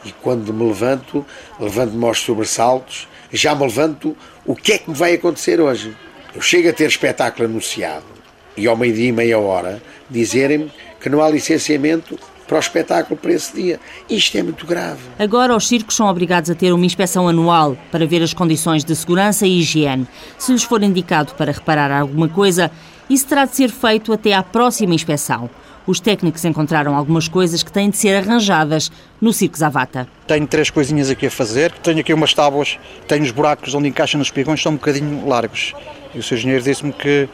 E 0.05 0.11
quando 0.11 0.53
me 0.53 0.63
levanto, 0.65 1.25
levanto-me 1.59 2.05
aos 2.05 2.19
sobressaltos, 2.19 3.09
já 3.31 3.53
me 3.53 3.63
levanto, 3.63 4.15
o 4.45 4.55
que 4.55 4.73
é 4.73 4.77
que 4.77 4.89
me 4.89 4.95
vai 4.95 5.15
acontecer 5.15 5.59
hoje? 5.59 5.97
Eu 6.33 6.41
chego 6.41 6.69
a 6.69 6.73
ter 6.73 6.87
espetáculo 6.87 7.49
anunciado 7.49 8.12
e 8.55 8.67
ao 8.67 8.77
meio-dia 8.77 9.09
e 9.09 9.11
meia 9.11 9.39
hora 9.39 9.81
dizerem-me 10.09 10.71
que 10.99 11.09
não 11.09 11.21
há 11.21 11.29
licenciamento 11.29 12.17
para 12.47 12.57
o 12.57 12.59
espetáculo 12.59 13.19
para 13.19 13.33
esse 13.33 13.53
dia. 13.53 13.79
Isto 14.09 14.37
é 14.37 14.43
muito 14.43 14.65
grave. 14.65 14.99
Agora 15.17 15.55
os 15.55 15.67
circos 15.67 15.95
são 15.95 16.07
obrigados 16.07 16.49
a 16.49 16.55
ter 16.55 16.71
uma 16.71 16.85
inspeção 16.85 17.27
anual 17.27 17.77
para 17.91 18.05
ver 18.05 18.21
as 18.21 18.33
condições 18.33 18.83
de 18.83 18.95
segurança 18.95 19.47
e 19.47 19.59
higiene. 19.59 20.07
Se 20.37 20.51
lhes 20.51 20.63
for 20.63 20.83
indicado 20.83 21.33
para 21.35 21.51
reparar 21.51 21.91
alguma 21.91 22.27
coisa, 22.27 22.69
isso 23.09 23.25
terá 23.27 23.45
de 23.45 23.55
ser 23.55 23.69
feito 23.69 24.13
até 24.13 24.33
à 24.33 24.43
próxima 24.43 24.93
inspeção. 24.93 25.49
Os 25.85 25.99
técnicos 25.99 26.45
encontraram 26.45 26.95
algumas 26.95 27.27
coisas 27.27 27.61
que 27.61 27.71
têm 27.71 27.89
de 27.89 27.97
ser 27.97 28.15
arranjadas 28.15 28.89
no 29.19 29.33
Circo 29.33 29.57
Zavata. 29.57 30.07
Tenho 30.25 30.47
três 30.47 30.69
coisinhas 30.69 31.09
aqui 31.09 31.25
a 31.25 31.31
fazer. 31.31 31.71
Tenho 31.83 31.99
aqui 31.99 32.13
umas 32.13 32.33
tábuas, 32.33 32.79
tenho 33.05 33.23
os 33.23 33.31
buracos 33.31 33.75
onde 33.75 33.89
encaixam 33.89 34.19
nos 34.19 34.31
pigões, 34.31 34.61
são 34.61 34.71
um 34.71 34.75
bocadinho 34.75 35.27
largos. 35.27 35.73
E 36.15 36.19
o 36.19 36.23
seu 36.23 36.37
engenheiro 36.37 36.63
disse-me 36.63 36.93
que 36.93 37.27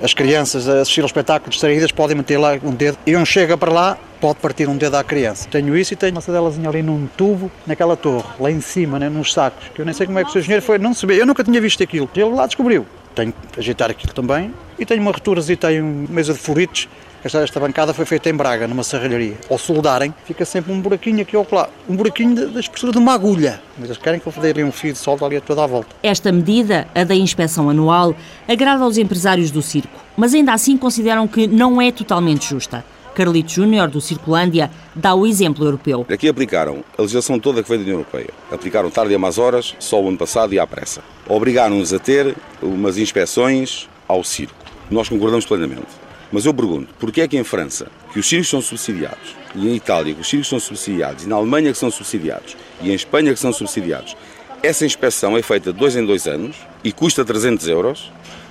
as 0.00 0.14
crianças 0.14 0.68
a 0.68 0.80
assistir 0.80 1.00
ao 1.00 1.06
espetáculo 1.06 1.50
distraídas 1.50 1.92
podem 1.92 2.16
meter 2.16 2.38
lá 2.38 2.58
um 2.62 2.72
dedo 2.72 2.98
e 3.06 3.16
um 3.16 3.24
chega 3.24 3.56
para 3.56 3.72
lá, 3.72 3.98
pode 4.20 4.38
partir 4.38 4.68
um 4.68 4.76
dedo 4.76 4.96
à 4.96 5.04
criança. 5.04 5.48
Tenho 5.50 5.76
isso 5.76 5.92
e 5.92 5.96
tenho 5.96 6.12
uma 6.12 6.20
sadelazinha 6.20 6.68
ali 6.68 6.82
num 6.82 7.06
tubo, 7.16 7.50
naquela 7.66 7.96
torre, 7.96 8.26
lá 8.38 8.50
em 8.50 8.60
cima, 8.60 8.98
né, 8.98 9.08
nos 9.08 9.32
sacos, 9.32 9.68
que 9.74 9.80
eu 9.80 9.84
nem 9.84 9.94
sei 9.94 10.06
como 10.06 10.18
é 10.18 10.24
que 10.24 10.30
o 10.30 10.32
seu 10.32 10.40
engenheiro 10.40 10.64
foi, 10.64 10.78
não 10.78 10.92
vê, 10.92 11.20
eu 11.20 11.26
nunca 11.26 11.42
tinha 11.44 11.60
visto 11.60 11.82
aquilo. 11.82 12.08
Ele 12.14 12.24
lá 12.26 12.46
descobriu. 12.46 12.86
Tenho 13.14 13.34
que 13.52 13.60
ajeitar 13.60 13.90
aquilo 13.90 14.12
também 14.14 14.54
e 14.78 14.86
tenho 14.86 15.02
uma 15.02 15.12
returas 15.12 15.50
e 15.50 15.56
tenho 15.56 15.84
mesa 16.08 16.32
de 16.32 16.38
furitos. 16.38 16.88
Esta, 17.24 17.38
esta 17.38 17.60
bancada 17.60 17.94
foi 17.94 18.04
feita 18.04 18.28
em 18.28 18.34
Braga, 18.34 18.66
numa 18.66 18.82
serralharia. 18.82 19.36
Ao 19.48 19.56
soldarem, 19.56 20.12
fica 20.24 20.44
sempre 20.44 20.72
um 20.72 20.80
buraquinho 20.80 21.22
aqui 21.22 21.36
ou 21.36 21.46
lá. 21.52 21.68
Um 21.88 21.94
buraquinho 21.94 22.50
da 22.50 22.58
espessura 22.58 22.90
de 22.90 22.98
uma 22.98 23.14
agulha. 23.14 23.62
Mas 23.78 23.90
eles 23.90 24.02
querem 24.02 24.18
que 24.18 24.26
eu 24.26 24.32
dê 24.40 24.50
ali 24.50 24.64
um 24.64 24.72
fio 24.72 24.92
de 24.92 24.98
solda 24.98 25.24
ali 25.24 25.36
a 25.36 25.40
toda 25.40 25.62
a 25.62 25.66
volta. 25.66 25.94
Esta 26.02 26.32
medida, 26.32 26.88
a 26.92 27.04
da 27.04 27.14
inspeção 27.14 27.70
anual, 27.70 28.16
agrada 28.48 28.82
aos 28.82 28.98
empresários 28.98 29.52
do 29.52 29.62
circo, 29.62 30.02
mas 30.16 30.34
ainda 30.34 30.52
assim 30.52 30.76
consideram 30.76 31.28
que 31.28 31.46
não 31.46 31.80
é 31.80 31.92
totalmente 31.92 32.48
justa. 32.48 32.84
Carlito 33.14 33.52
Júnior, 33.52 33.88
do 33.88 34.00
Circulândia, 34.00 34.70
dá 34.94 35.14
o 35.14 35.26
exemplo 35.26 35.64
europeu. 35.64 36.04
Aqui 36.10 36.28
aplicaram 36.28 36.82
a 36.96 37.02
legislação 37.02 37.38
toda 37.38 37.62
que 37.62 37.68
veio 37.68 37.80
da 37.80 37.84
União 37.84 37.98
Europeia. 37.98 38.30
Aplicaram 38.50 38.90
tarde 38.90 39.12
e 39.12 39.14
a 39.14 39.18
mais 39.18 39.38
horas, 39.38 39.76
só 39.78 40.02
o 40.02 40.08
ano 40.08 40.18
passado 40.18 40.54
e 40.54 40.58
à 40.58 40.66
pressa. 40.66 41.02
Obrigaram-nos 41.28 41.92
a 41.92 41.98
ter 41.98 42.34
umas 42.60 42.98
inspeções 42.98 43.88
ao 44.08 44.24
circo. 44.24 44.54
Nós 44.90 45.08
concordamos 45.08 45.46
plenamente. 45.46 46.01
Mas 46.32 46.46
eu 46.46 46.54
pergunto, 46.54 46.94
porquê 46.98 47.20
é 47.20 47.28
que 47.28 47.36
em 47.36 47.44
França, 47.44 47.88
que 48.10 48.18
os 48.18 48.26
circos 48.26 48.48
são 48.48 48.62
subsidiados, 48.62 49.36
e 49.54 49.68
em 49.68 49.76
Itália, 49.76 50.14
que 50.14 50.22
os 50.22 50.28
circos 50.28 50.48
são 50.48 50.58
subsidiados, 50.58 51.24
e 51.24 51.28
na 51.28 51.36
Alemanha, 51.36 51.70
que 51.70 51.78
são 51.78 51.90
subsidiados, 51.90 52.56
e 52.80 52.90
em 52.90 52.94
Espanha, 52.94 53.34
que 53.34 53.38
são 53.38 53.52
subsidiados, 53.52 54.16
essa 54.62 54.86
inspeção 54.86 55.36
é 55.36 55.42
feita 55.42 55.72
de 55.72 55.78
dois 55.78 55.94
em 55.94 56.06
dois 56.06 56.26
anos 56.26 56.56
e 56.82 56.90
custa 56.90 57.24
300 57.24 57.68
euros, 57.68 58.10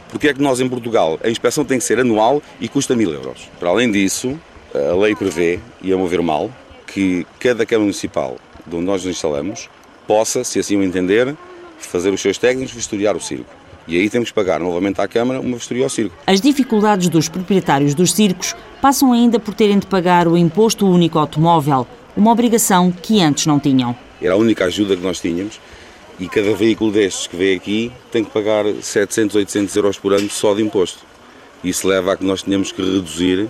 porque 0.10 0.28
é 0.28 0.34
que 0.34 0.42
nós 0.42 0.60
em 0.60 0.70
Portugal 0.70 1.18
a 1.24 1.30
inspeção 1.30 1.66
tem 1.66 1.80
que 1.80 1.84
ser 1.84 2.00
anual 2.00 2.44
e 2.60 2.68
custa 2.68 2.96
1000 2.96 3.14
euros? 3.14 3.50
Para 3.58 3.70
além 3.70 3.90
disso, 3.90 4.38
a 4.76 4.96
lei 4.96 5.16
prevê, 5.16 5.60
e 5.82 5.92
a 5.92 5.98
mover 5.98 6.22
mal, 6.22 6.52
que 6.86 7.26
cada 7.40 7.66
Câmara 7.66 7.86
Municipal 7.86 8.38
de 8.68 8.76
onde 8.76 8.86
nós 8.86 9.04
nos 9.06 9.16
instalamos 9.16 9.70
possa, 10.06 10.44
se 10.44 10.60
assim 10.60 10.76
o 10.76 10.84
entender, 10.84 11.36
fazer 11.80 12.12
os 12.12 12.22
seus 12.22 12.38
técnicos 12.38 12.74
vistoriar 12.74 13.16
o 13.16 13.22
circo. 13.22 13.61
E 13.92 13.98
aí 13.98 14.10
temos 14.10 14.30
que 14.30 14.34
pagar 14.34 14.62
novamente 14.62 15.02
à 15.02 15.08
Câmara 15.08 15.42
uma 15.42 15.58
vistoria 15.58 15.84
ao 15.84 15.90
circo. 15.90 16.16
As 16.26 16.40
dificuldades 16.40 17.10
dos 17.10 17.28
proprietários 17.28 17.94
dos 17.94 18.14
circos 18.14 18.56
passam 18.82 19.12
ainda 19.12 19.38
por 19.38 19.54
terem 19.54 19.78
de 19.78 19.86
pagar 19.86 20.30
o 20.30 20.38
imposto 20.38 20.88
único 20.88 21.20
automóvel, 21.20 21.86
uma 22.16 22.32
obrigação 22.32 22.90
que 22.90 23.22
antes 23.22 23.46
não 23.46 23.60
tinham. 23.60 23.94
Era 24.22 24.36
a 24.36 24.38
única 24.38 24.64
ajuda 24.64 24.96
que 24.96 25.04
nós 25.04 25.20
tínhamos 25.20 25.60
e 26.18 26.30
cada 26.30 26.56
veículo 26.56 26.90
destes 26.90 27.28
que 27.28 27.36
vem 27.36 27.54
aqui 27.54 27.92
tem 28.10 28.24
que 28.24 28.32
pagar 28.32 28.64
700, 28.82 29.36
800 29.36 29.76
euros 29.76 30.00
por 30.00 30.14
ano 30.14 30.30
só 30.30 30.56
de 30.56 30.64
imposto. 30.64 31.00
Isso 31.62 31.86
leva 31.86 32.14
a 32.14 32.16
que 32.16 32.24
nós 32.24 32.44
tenhamos 32.44 32.72
que 32.72 32.82
reduzir 32.82 33.42
uh, 33.42 33.50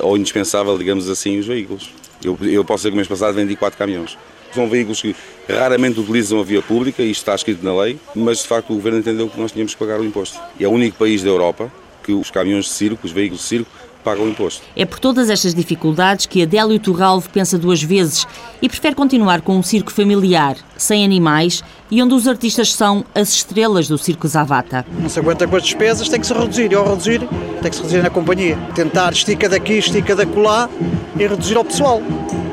ao 0.00 0.16
indispensável, 0.16 0.78
digamos 0.78 1.10
assim, 1.10 1.38
os 1.38 1.46
veículos. 1.46 1.90
Eu, 2.24 2.38
eu 2.40 2.64
posso 2.64 2.78
dizer 2.78 2.88
que 2.88 2.94
o 2.94 2.96
mês 2.96 3.08
passado 3.08 3.34
vendi 3.34 3.54
4 3.56 3.76
caminhões. 3.76 4.16
São 4.52 4.68
veículos 4.68 5.00
que 5.00 5.14
raramente 5.48 6.00
utilizam 6.00 6.40
a 6.40 6.44
via 6.44 6.60
pública, 6.60 7.02
isto 7.02 7.20
está 7.20 7.34
escrito 7.34 7.64
na 7.64 7.74
lei, 7.82 7.98
mas 8.14 8.38
de 8.38 8.48
facto 8.48 8.70
o 8.70 8.74
governo 8.74 8.98
entendeu 8.98 9.28
que 9.28 9.40
nós 9.40 9.52
tínhamos 9.52 9.74
que 9.74 9.78
pagar 9.78 10.00
o 10.00 10.04
imposto. 10.04 10.40
E 10.58 10.64
é 10.64 10.68
o 10.68 10.70
único 10.70 10.98
país 10.98 11.22
da 11.22 11.28
Europa 11.28 11.70
que 12.02 12.12
os 12.12 12.30
caminhões 12.30 12.64
de 12.64 12.70
circo, 12.72 13.06
os 13.06 13.12
veículos 13.12 13.42
de 13.42 13.48
circo, 13.48 13.70
pagam 14.02 14.24
o 14.24 14.28
imposto. 14.28 14.62
É 14.74 14.84
por 14.84 14.98
todas 14.98 15.28
estas 15.30 15.54
dificuldades 15.54 16.26
que 16.26 16.42
Adélio 16.42 16.78
Turralvo 16.78 17.28
pensa 17.30 17.58
duas 17.58 17.82
vezes 17.82 18.26
e 18.60 18.68
prefere 18.68 18.94
continuar 18.94 19.42
com 19.42 19.56
um 19.56 19.62
circo 19.62 19.92
familiar, 19.92 20.56
sem 20.76 21.04
animais 21.04 21.62
e 21.90 22.02
onde 22.02 22.14
os 22.14 22.28
artistas 22.28 22.72
são 22.72 23.04
as 23.14 23.30
estrelas 23.30 23.88
do 23.88 23.98
Circo 23.98 24.28
Zavata. 24.28 24.86
Não 25.00 25.08
se 25.08 25.18
aguenta 25.18 25.46
com 25.46 25.56
as 25.56 25.64
despesas, 25.64 26.08
tem 26.08 26.20
que 26.20 26.26
se 26.26 26.32
reduzir. 26.32 26.70
E 26.70 26.74
ao 26.74 26.88
reduzir, 26.88 27.20
tem 27.60 27.70
que 27.70 27.74
se 27.74 27.82
reduzir 27.82 28.02
na 28.02 28.10
companhia. 28.10 28.56
Tentar 28.74 29.12
estica 29.12 29.48
daqui, 29.48 29.74
estica 29.74 30.14
da 30.14 30.24
colar 30.24 30.70
e 31.18 31.26
reduzir 31.26 31.56
ao 31.56 31.64
pessoal. 31.64 32.00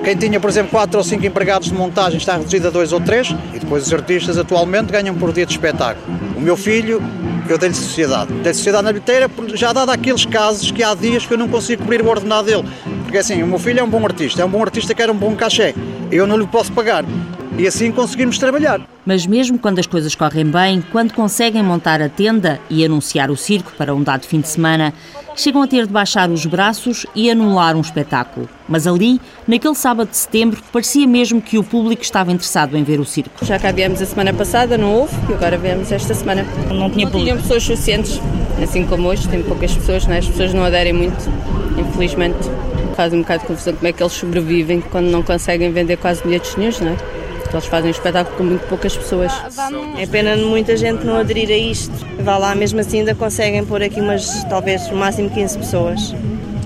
Quem 0.03 0.15
tinha, 0.15 0.39
por 0.39 0.49
exemplo, 0.49 0.71
quatro 0.71 0.97
ou 0.97 1.03
cinco 1.03 1.25
empregados 1.25 1.67
de 1.67 1.73
montagem 1.73 2.17
está 2.17 2.37
reduzido 2.37 2.67
a 2.67 2.71
dois 2.71 2.93
ou 2.93 2.99
três 3.01 3.35
e 3.53 3.59
depois 3.59 3.85
os 3.85 3.93
artistas 3.93 4.37
atualmente 4.37 4.91
ganham 4.91 5.13
por 5.13 5.33
dia 5.33 5.45
de 5.45 5.51
espetáculo. 5.51 6.03
O 6.35 6.39
meu 6.39 6.55
filho, 6.55 7.01
eu 7.49 7.57
dei-lhe 7.57 7.75
sociedade. 7.75 8.31
Dei-lhe 8.31 8.53
sociedade 8.53 8.85
na 8.85 8.91
bilheteira 8.91 9.29
já 9.53 9.73
dado 9.73 9.89
aqueles 9.89 10.25
casos 10.25 10.71
que 10.71 10.81
há 10.81 10.95
dias 10.95 11.25
que 11.25 11.33
eu 11.33 11.37
não 11.37 11.47
consigo 11.47 11.83
cobrir 11.83 12.01
o 12.01 12.07
ordenado 12.07 12.47
dele. 12.47 12.63
Porque 13.03 13.17
assim, 13.17 13.43
o 13.43 13.47
meu 13.47 13.59
filho 13.59 13.79
é 13.79 13.83
um 13.83 13.89
bom 13.89 14.03
artista, 14.05 14.41
é 14.41 14.45
um 14.45 14.49
bom 14.49 14.61
artista 14.61 14.93
que 14.93 15.01
quer 15.01 15.11
um 15.11 15.15
bom 15.15 15.35
cachê. 15.35 15.75
Eu 16.11 16.25
não 16.25 16.37
lhe 16.37 16.47
posso 16.47 16.71
pagar. 16.71 17.03
E 17.57 17.67
assim 17.67 17.91
conseguimos 17.91 18.37
trabalhar. 18.37 18.81
Mas 19.07 19.25
mesmo 19.25 19.57
quando 19.57 19.79
as 19.79 19.87
coisas 19.87 20.13
correm 20.15 20.43
bem, 20.43 20.83
quando 20.91 21.13
conseguem 21.13 21.63
montar 21.63 22.01
a 22.01 22.09
tenda 22.09 22.59
e 22.69 22.83
anunciar 22.83 23.31
o 23.31 23.37
circo 23.37 23.71
para 23.77 23.95
um 23.95 24.03
dado 24.03 24.25
fim 24.25 24.41
de 24.41 24.49
semana, 24.49 24.93
chegam 25.33 25.61
a 25.61 25.67
ter 25.67 25.87
de 25.87 25.93
baixar 25.93 26.29
os 26.29 26.45
braços 26.45 27.05
e 27.15 27.31
anular 27.31 27.77
um 27.77 27.79
espetáculo. 27.79 28.49
Mas 28.67 28.85
ali, 28.85 29.21
naquele 29.47 29.75
sábado 29.75 30.09
de 30.09 30.17
setembro, 30.17 30.61
parecia 30.73 31.07
mesmo 31.07 31.41
que 31.41 31.57
o 31.57 31.63
público 31.63 32.03
estava 32.03 32.33
interessado 32.33 32.75
em 32.75 32.83
ver 32.83 32.99
o 32.99 33.05
circo. 33.05 33.45
Já 33.45 33.57
cá 33.57 33.71
viemos 33.71 34.01
a 34.01 34.05
semana 34.05 34.33
passada, 34.33 34.77
não 34.77 34.93
houve, 34.93 35.15
e 35.29 35.33
agora 35.33 35.57
viemos 35.57 35.89
esta 35.89 36.13
semana. 36.13 36.43
Não 36.67 36.89
tinha 36.89 37.05
não 37.05 37.11
público. 37.11 37.19
tinham 37.19 37.37
pessoas 37.37 37.63
suficientes, 37.63 38.19
assim 38.61 38.85
como 38.85 39.07
hoje, 39.07 39.25
tem 39.29 39.41
poucas 39.41 39.73
pessoas, 39.73 40.05
né? 40.05 40.17
as 40.17 40.27
pessoas 40.27 40.53
não 40.53 40.65
aderem 40.65 40.91
muito, 40.91 41.31
infelizmente. 41.77 42.39
Faz 42.97 43.13
um 43.13 43.21
bocado 43.21 43.43
de 43.43 43.47
confusão 43.47 43.73
como 43.73 43.87
é 43.87 43.93
que 43.93 44.03
eles 44.03 44.11
sobrevivem 44.11 44.81
quando 44.81 45.05
não 45.05 45.23
conseguem 45.23 45.71
vender 45.71 45.95
quase 45.95 46.21
bilhetes 46.23 46.57
nenhums, 46.57 46.81
não 46.81 46.91
é? 46.91 47.26
Eles 47.51 47.65
fazem 47.65 47.87
um 47.87 47.91
espetáculo 47.91 48.37
com 48.37 48.43
muito 48.43 48.67
poucas 48.67 48.95
pessoas. 48.95 49.31
É 49.97 50.05
pena 50.05 50.35
de 50.35 50.43
muita 50.43 50.75
gente 50.75 51.05
não 51.05 51.15
aderir 51.15 51.49
a 51.49 51.57
isto. 51.57 51.93
Vá 52.19 52.37
lá, 52.37 52.53
mesmo 52.53 52.79
assim 52.79 52.99
ainda 52.99 53.15
conseguem 53.15 53.65
pôr 53.65 53.81
aqui 53.81 54.01
umas, 54.01 54.43
talvez, 54.45 54.89
no 54.89 54.97
máximo 54.97 55.29
15 55.29 55.57
pessoas. 55.57 56.13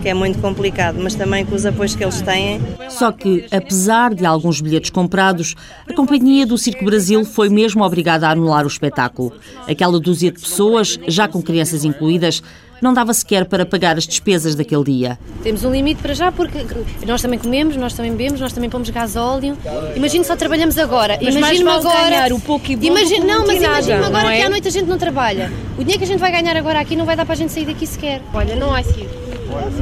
Que 0.01 0.09
é 0.09 0.13
muito 0.15 0.39
complicado, 0.39 0.97
mas 0.99 1.13
também 1.13 1.45
com 1.45 1.53
os 1.53 1.63
apoios 1.63 1.95
que 1.95 2.03
eles 2.03 2.21
têm. 2.21 2.59
Só 2.89 3.11
que, 3.11 3.45
apesar 3.51 4.15
de 4.15 4.25
alguns 4.25 4.59
bilhetes 4.59 4.89
comprados, 4.89 5.55
a 5.87 5.93
Companhia 5.93 6.45
do 6.45 6.57
Circo 6.57 6.83
Brasil 6.83 7.23
foi 7.23 7.49
mesmo 7.49 7.83
obrigada 7.83 8.27
a 8.27 8.31
anular 8.31 8.63
o 8.63 8.67
espetáculo. 8.67 9.31
Aquela 9.69 9.99
dúzia 9.99 10.31
de 10.31 10.39
pessoas, 10.39 10.99
já 11.07 11.27
com 11.27 11.39
crianças 11.39 11.85
incluídas, 11.85 12.41
não 12.81 12.93
dava 12.93 13.13
sequer 13.13 13.45
para 13.45 13.65
pagar 13.65 13.97
as 13.97 14.07
despesas 14.07 14.55
daquele 14.55 14.83
dia. 14.83 15.19
Temos 15.43 15.63
um 15.63 15.71
limite 15.71 16.01
para 16.01 16.13
já 16.13 16.31
porque 16.31 16.65
nós 17.05 17.21
também 17.21 17.37
comemos, 17.39 17.75
nós 17.77 17.93
também 17.93 18.11
bebemos, 18.11 18.39
nós 18.39 18.51
também 18.53 18.69
pomos 18.69 18.89
gasóleo. 18.89 19.57
Imagino 19.95 20.23
só 20.23 20.35
trabalhamos 20.35 20.77
agora. 20.77 21.17
Mas 21.21 21.35
mais 21.35 21.59
Imagino-me 21.59 21.83
vale 21.83 21.87
agora. 21.87 22.09
ganhar 22.09 22.33
o 22.33 22.39
pouco 22.39 22.71
e 22.71 22.75
bom 22.75 22.85
Imagina, 22.85 23.25
não, 23.25 23.45
mas 23.45 23.61
imagina-me 23.61 24.05
agora 24.05 24.23
não 24.23 24.29
é? 24.29 24.37
que 24.39 24.43
à 24.43 24.49
noite 24.49 24.67
a 24.67 24.71
gente 24.71 24.87
não 24.87 24.97
trabalha. 24.97 25.51
O 25.77 25.79
dinheiro 25.79 25.99
que 25.99 26.03
a 26.05 26.07
gente 26.07 26.19
vai 26.19 26.31
ganhar 26.31 26.55
agora 26.57 26.79
aqui 26.79 26.95
não 26.95 27.05
vai 27.05 27.15
dar 27.15 27.25
para 27.25 27.33
a 27.33 27.37
gente 27.37 27.51
sair 27.51 27.65
daqui 27.65 27.85
sequer. 27.85 28.21
Olha, 28.33 28.55
não 28.55 28.73
há 28.73 28.81
circo. 28.83 29.20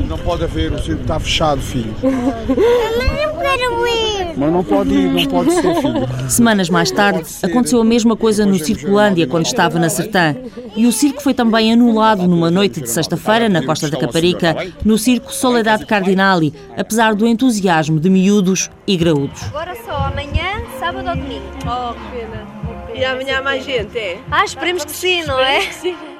Não 0.07 0.17
pode 0.17 0.43
haver, 0.43 0.71
o 0.71 0.79
circo 0.79 1.01
está 1.01 1.19
fechado, 1.19 1.61
filho. 1.61 1.93
Mas 2.01 3.25
não 3.25 3.37
quero 3.39 3.87
ir. 3.87 4.33
Mas 4.37 4.51
não 4.53 4.63
pode 4.63 4.93
ir, 4.93 5.11
não 5.11 5.25
pode 5.25 5.51
ser, 5.51 5.75
filho. 5.75 6.29
Semanas 6.29 6.69
mais 6.69 6.91
tarde, 6.91 7.23
aconteceu 7.43 7.81
a 7.81 7.85
mesma 7.85 8.15
coisa 8.15 8.45
no 8.45 8.57
Circulândia, 8.57 9.27
quando 9.27 9.45
estava 9.45 9.77
na 9.77 9.89
Sertã. 9.89 10.35
E 10.75 10.85
o 10.87 10.91
circo 10.91 11.21
foi 11.21 11.33
também 11.33 11.73
anulado 11.73 12.27
numa 12.27 12.49
noite 12.49 12.81
de 12.81 12.89
sexta-feira, 12.89 13.49
na 13.49 13.65
Costa 13.65 13.89
da 13.89 13.97
Caparica, 13.97 14.55
no 14.83 14.97
circo 14.97 15.33
Soledade 15.33 15.85
Cardinali, 15.85 16.53
apesar 16.77 17.13
do 17.15 17.27
entusiasmo 17.27 17.99
de 17.99 18.09
miúdos 18.09 18.69
e 18.87 18.95
graúdos. 18.95 19.43
Agora 19.43 19.75
só 19.85 19.91
amanhã, 19.91 20.63
sábado 20.79 21.09
ou 21.09 21.15
domingo. 21.15 21.45
Oh, 21.65 21.93
que 21.93 22.17
pena. 22.17 22.47
E 22.95 23.05
amanhã 23.05 23.39
há 23.39 23.41
mais 23.41 23.63
gente, 23.63 23.97
é? 23.97 24.19
Ah, 24.31 24.43
esperemos 24.43 24.83
que 24.85 24.91
sim, 24.91 25.23
não 25.23 25.39
é? 25.39 25.61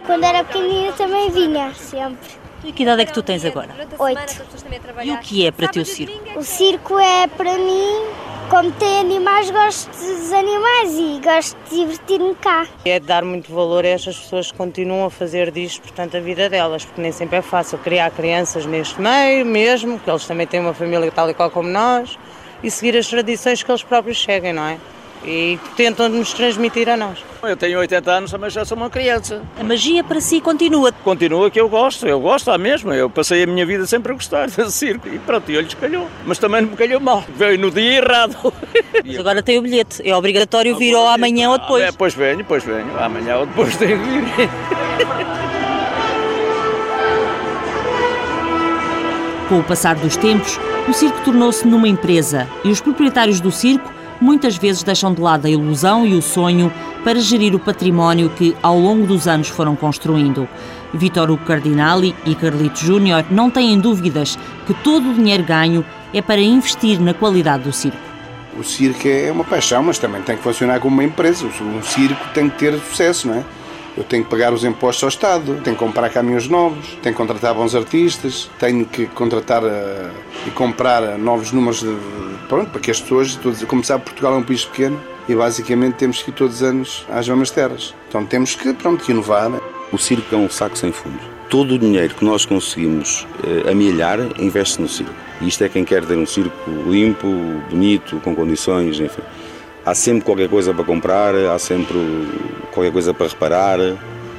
Quando 0.06 0.24
era 0.24 0.44
pequenina 0.44 0.92
também 0.94 1.30
vinha, 1.30 1.74
sempre. 1.74 2.40
E 2.64 2.72
que 2.72 2.84
idade 2.84 3.02
é 3.02 3.06
que 3.06 3.14
tu 3.14 3.24
tens 3.24 3.44
agora? 3.46 3.70
Oito. 3.98 4.44
E 5.04 5.12
o 5.12 5.18
que 5.20 5.46
é 5.46 5.52
para 5.52 5.68
ti 5.68 5.80
o 5.80 5.86
circo? 5.86 6.40
O 6.40 6.44
circo 6.44 7.00
é 7.00 7.28
para 7.28 7.58
mim, 7.58 8.06
como 8.50 8.72
tem 8.74 9.00
animais, 9.00 9.50
gosto 9.50 9.90
dos 9.90 10.34
animais 10.34 10.92
e 10.94 11.22
gosto 11.24 11.58
de 11.70 11.76
divertir-me 11.78 12.36
cá. 12.36 12.68
É 12.84 13.00
de 13.00 13.06
dar 13.06 13.24
muito 13.24 13.54
valor 13.54 13.86
a 13.86 13.88
estas 13.88 14.18
pessoas 14.18 14.52
que 14.52 14.58
continuam 14.58 15.06
a 15.06 15.10
fazer 15.10 15.52
disto, 15.52 15.82
portanto, 15.82 16.18
a 16.18 16.20
vida 16.20 16.50
delas, 16.50 16.84
porque 16.84 17.02
nem 17.02 17.12
sempre 17.12 17.38
é 17.38 17.42
fácil 17.42 17.78
criar 17.78 18.12
crianças 18.12 18.66
neste 18.66 19.00
meio 19.00 19.46
mesmo, 19.46 19.98
que 19.98 20.10
eles 20.10 20.26
também 20.26 20.46
têm 20.46 20.60
uma 20.60 20.74
família 20.74 21.10
tal 21.12 21.30
e 21.30 21.34
qual 21.34 21.50
como 21.50 21.70
nós, 21.70 22.20
e 22.62 22.70
seguir 22.70 22.98
as 22.98 23.08
tradições 23.08 23.64
que 23.64 23.72
eles 23.72 23.84
próprios 23.84 24.22
seguem, 24.22 24.52
não 24.52 24.68
é? 24.68 24.78
E 25.26 25.60
tentam 25.76 26.08
nos 26.08 26.34
transmitir 26.34 26.88
a 26.90 26.96
nós. 26.96 27.20
Eu 27.44 27.56
tenho 27.58 27.80
80 27.80 28.12
anos, 28.12 28.34
mas 28.34 28.54
já 28.54 28.64
sou 28.64 28.78
uma 28.78 28.90
criança. 28.90 29.42
A 29.60 29.64
magia 29.64 30.04
para 30.04 30.22
si 30.22 30.40
continua. 30.40 30.92
Continua 30.92 31.52
que 31.52 31.60
eu 31.60 31.68
gosto, 31.68 32.08
eu 32.08 32.20
gosto 32.20 32.50
à 32.52 32.58
mesma. 32.58 32.96
Eu 32.96 33.10
passei 33.10 33.44
a 33.44 33.48
minha 33.48 33.66
vida 33.66 33.86
sempre 33.86 34.12
a 34.12 34.16
gostar 34.16 34.48
desse 34.52 34.72
circo 34.72 35.08
e 35.08 35.20
pronto, 35.20 35.52
e 35.52 35.56
ele 35.56 35.68
calhou. 35.76 36.08
Mas 36.26 36.38
também 36.38 36.62
não 36.62 36.70
me 36.70 36.78
calhou 36.78 37.00
mal, 37.00 37.24
veio 37.36 37.60
no 37.60 37.70
dia 37.70 37.98
errado. 37.98 38.36
Mas 39.06 39.20
agora 39.20 39.44
tem 39.44 39.58
o 39.58 39.62
bilhete. 39.62 40.02
É 40.08 40.16
obrigatório 40.16 40.76
vir 40.78 40.96
ou 40.96 41.08
amanhã 41.08 41.50
ou 41.50 41.58
depois. 41.58 41.84
É, 41.84 41.92
pois 41.92 42.14
venho, 42.14 42.46
pois 42.46 42.64
venho. 42.64 42.98
Amanhã 43.00 43.38
ou 43.38 43.46
depois 43.46 43.76
tenho 43.76 44.00
que 44.00 44.10
vir. 44.10 44.50
Com 49.50 49.60
o 49.60 49.64
passar 49.64 49.96
dos 49.96 50.16
tempos, 50.16 50.60
o 50.88 50.94
circo 50.94 51.20
tornou-se 51.26 51.68
numa 51.68 51.88
empresa 51.88 52.48
e 52.64 52.70
os 52.70 52.80
proprietários 52.80 53.42
do 53.42 53.52
circo 53.52 53.99
muitas 54.22 54.58
vezes 54.58 54.84
deixam 54.84 55.14
de 55.14 55.22
lado 55.22 55.46
a 55.46 55.50
ilusão 55.50 56.06
e 56.06 56.14
o 56.14 56.22
sonho 56.22 56.72
para 57.04 57.20
gerir 57.20 57.56
o 57.56 57.60
património 57.60 58.30
que, 58.30 58.56
ao 58.62 58.78
longo 58.78 59.08
dos 59.08 59.28
anos, 59.28 59.48
foram 59.48 59.76
construindo. 59.76 60.48
Vítor 60.94 61.30
Hugo 61.30 61.46
Cardinali 61.46 62.16
e 62.26 62.36
Carlito 62.36 62.80
Júnior 62.80 63.26
não 63.30 63.50
têm 63.50 63.80
dúvidas 63.80 64.38
que 64.66 64.74
todo 64.74 65.12
o 65.12 65.14
dinheiro 65.14 65.44
ganho 65.44 65.86
é 66.14 66.22
para 66.22 66.42
investir 66.42 67.00
na 67.00 67.14
qualidade 67.14 67.64
do 67.64 67.72
circo. 67.74 67.98
O 68.58 68.64
circo 68.64 69.08
é 69.08 69.32
uma 69.32 69.44
paixão, 69.44 69.84
mas 69.84 70.00
também 70.00 70.22
tem 70.22 70.36
que 70.36 70.44
funcionar 70.44 70.80
como 70.80 70.94
uma 70.94 71.04
empresa. 71.04 71.46
Um 71.46 71.82
circo 71.82 72.28
tem 72.34 72.50
que 72.50 72.58
ter 72.58 72.80
sucesso, 72.80 73.28
não 73.28 73.36
é? 73.36 73.44
Eu 73.98 74.04
tenho 74.04 74.24
que 74.24 74.30
pagar 74.30 74.54
os 74.54 74.64
impostos 74.64 75.04
ao 75.04 75.10
Estado, 75.10 75.60
tenho 75.64 75.76
que 75.76 75.84
comprar 75.84 76.10
caminhões 76.10 76.48
novos, 76.48 76.98
tenho 77.02 77.14
que 77.14 77.18
contratar 77.22 77.54
bons 77.54 77.76
artistas, 77.76 78.50
tenho 78.60 78.86
que 78.86 79.08
contratar 79.08 79.64
uh, 79.64 80.12
e 80.48 80.52
comprar 80.52 81.04
uh, 81.04 81.18
novos 81.18 81.52
números 81.52 81.82
de, 81.82 81.96
pronto, 82.48 82.70
para 82.72 82.80
que 82.80 82.92
as 82.92 83.02
pessoas, 83.02 83.36
todos, 83.36 83.64
como 83.66 83.84
sabe, 83.84 84.04
Portugal 84.04 84.36
é 84.36 84.38
um 84.38 84.44
país 84.44 84.66
pequeno 84.66 85.00
e 85.28 85.36
basicamente 85.36 85.94
temos 85.94 86.24
que 86.24 86.32
ir 86.32 86.34
todos 86.34 86.56
os 86.58 86.64
anos 86.64 87.06
às 87.10 87.28
mesmas 87.28 87.52
terras. 87.52 87.94
Então 88.08 88.26
temos 88.26 88.56
que, 88.56 88.74
pronto, 88.74 89.10
inovar. 89.10 89.52
O 89.92 89.98
circo 89.98 90.34
é 90.34 90.38
um 90.38 90.50
saco 90.50 90.78
sem 90.78 90.92
fundo. 90.92 91.20
Todo 91.50 91.76
o 91.76 91.80
dinheiro 91.80 92.14
que 92.16 92.26
nós 92.26 92.46
conseguimos 92.46 93.28
eh, 93.44 93.72
amelhar 93.72 94.20
investe 94.40 94.82
no 94.82 94.88
circo. 94.88 95.14
E 95.42 95.48
isto 95.48 95.64
é 95.64 95.70
quem 95.70 95.84
quer 95.84 96.06
ter 96.06 96.16
um 96.16 96.26
circo 96.26 96.54
limpo, 96.88 97.28
bonito, 97.70 98.20
com 98.24 98.36
condições, 98.36 99.00
enfim. 99.00 99.22
Há 99.90 99.96
sempre 99.96 100.22
qualquer 100.22 100.48
coisa 100.48 100.72
para 100.72 100.84
comprar, 100.84 101.34
há 101.34 101.58
sempre 101.58 101.98
qualquer 102.72 102.92
coisa 102.92 103.12
para 103.12 103.26
reparar, 103.26 103.80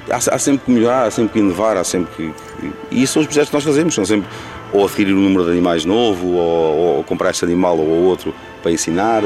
há, 0.09 0.17
há 0.17 0.39
sempre 0.39 0.65
que 0.65 0.71
melhorar, 0.71 1.09
há 1.09 1.11
sempre 1.11 1.33
que 1.33 1.39
inovar, 1.41 1.77
há 1.77 1.83
sempre 1.83 2.15
que. 2.15 2.33
E 2.89 3.03
isso 3.03 3.15
são 3.15 3.23
os 3.23 3.27
projetos 3.27 3.51
que 3.51 3.57
nós 3.57 3.65
fazemos, 3.65 3.93
são 3.93 4.05
sempre 4.05 4.29
ou 4.73 4.85
adquirir 4.85 5.13
um 5.13 5.19
número 5.19 5.47
de 5.47 5.51
animais 5.51 5.85
novo, 5.85 6.25
ou, 6.35 6.99
ou 6.99 7.03
comprar 7.03 7.31
este 7.31 7.45
animal 7.45 7.77
ou 7.77 8.05
outro 8.05 8.33
para 8.63 8.71
ensinar, 8.71 9.25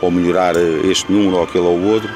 ou 0.00 0.10
melhorar 0.10 0.56
este 0.56 1.12
número 1.12 1.36
ou 1.36 1.44
aquele 1.44 1.64
ou 1.64 1.80
outro. 1.80 2.10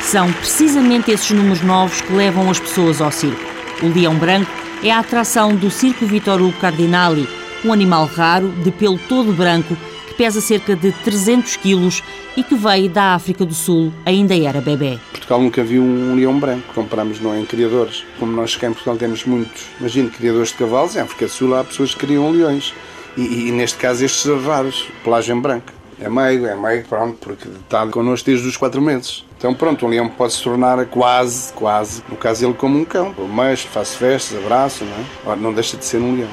São 0.00 0.32
precisamente 0.32 1.10
esses 1.10 1.30
números 1.32 1.60
novos 1.60 2.00
que 2.00 2.14
levam 2.14 2.48
as 2.48 2.58
pessoas 2.58 3.02
ao 3.02 3.12
circo. 3.12 3.44
O 3.82 3.88
leão 3.88 4.14
branco 4.14 4.57
é 4.82 4.92
a 4.92 5.00
atração 5.00 5.56
do 5.56 5.70
Circo 5.70 6.06
Vitor 6.06 6.40
Hugo 6.40 6.56
Cardinali, 6.58 7.28
um 7.64 7.72
animal 7.72 8.06
raro, 8.06 8.48
de 8.62 8.70
pelo 8.70 8.96
todo 8.96 9.32
branco, 9.32 9.76
que 10.06 10.14
pesa 10.14 10.40
cerca 10.40 10.76
de 10.76 10.92
300 10.92 11.56
quilos 11.56 12.02
e 12.36 12.44
que 12.44 12.54
veio 12.54 12.88
da 12.88 13.14
África 13.14 13.44
do 13.44 13.54
Sul, 13.54 13.92
ainda 14.06 14.36
era 14.36 14.60
bebê. 14.60 14.98
Portugal 15.10 15.42
nunca 15.42 15.64
viu 15.64 15.82
um 15.82 16.14
leão 16.14 16.38
branco, 16.38 16.72
compramos 16.74 17.20
não 17.20 17.36
em 17.36 17.44
criadores. 17.44 18.04
Como 18.20 18.30
nós 18.30 18.54
cá 18.54 18.68
em 18.68 18.72
Portugal 18.72 18.96
temos 18.96 19.24
muitos, 19.24 19.64
imagino, 19.80 20.10
criadores 20.10 20.50
de 20.50 20.54
cavalos, 20.54 20.94
em 20.94 21.00
África 21.00 21.26
do 21.26 21.32
Sul 21.32 21.54
há 21.56 21.64
pessoas 21.64 21.94
que 21.94 22.06
criam 22.06 22.30
leões. 22.30 22.72
E, 23.16 23.48
e, 23.48 23.52
neste 23.52 23.78
caso 23.78 24.04
estes 24.04 24.26
raros, 24.44 24.86
pelagem 25.02 25.40
branca. 25.40 25.77
É 26.00 26.08
meigo, 26.08 26.46
é 26.46 26.54
meigo, 26.54 26.88
pronto, 26.88 27.16
porque 27.20 27.48
está 27.48 27.86
connosco 27.88 28.26
desde 28.26 28.46
os 28.46 28.56
quatro 28.56 28.80
meses. 28.80 29.24
Então 29.36 29.52
pronto, 29.52 29.84
um 29.84 29.88
leão 29.88 30.08
pode 30.08 30.32
se 30.32 30.42
tornar 30.42 30.84
quase, 30.86 31.52
quase, 31.52 32.02
no 32.08 32.16
caso 32.16 32.46
ele 32.46 32.54
como 32.54 32.78
um 32.78 32.84
cão. 32.84 33.14
Eu 33.18 33.26
mexo, 33.26 33.66
faço 33.68 33.96
festas, 33.96 34.38
abraço, 34.38 34.84
não 34.84 34.92
é? 34.92 35.04
Ora, 35.26 35.36
não 35.40 35.52
deixa 35.52 35.76
de 35.76 35.84
ser 35.84 35.98
um 35.98 36.16
leão. 36.16 36.28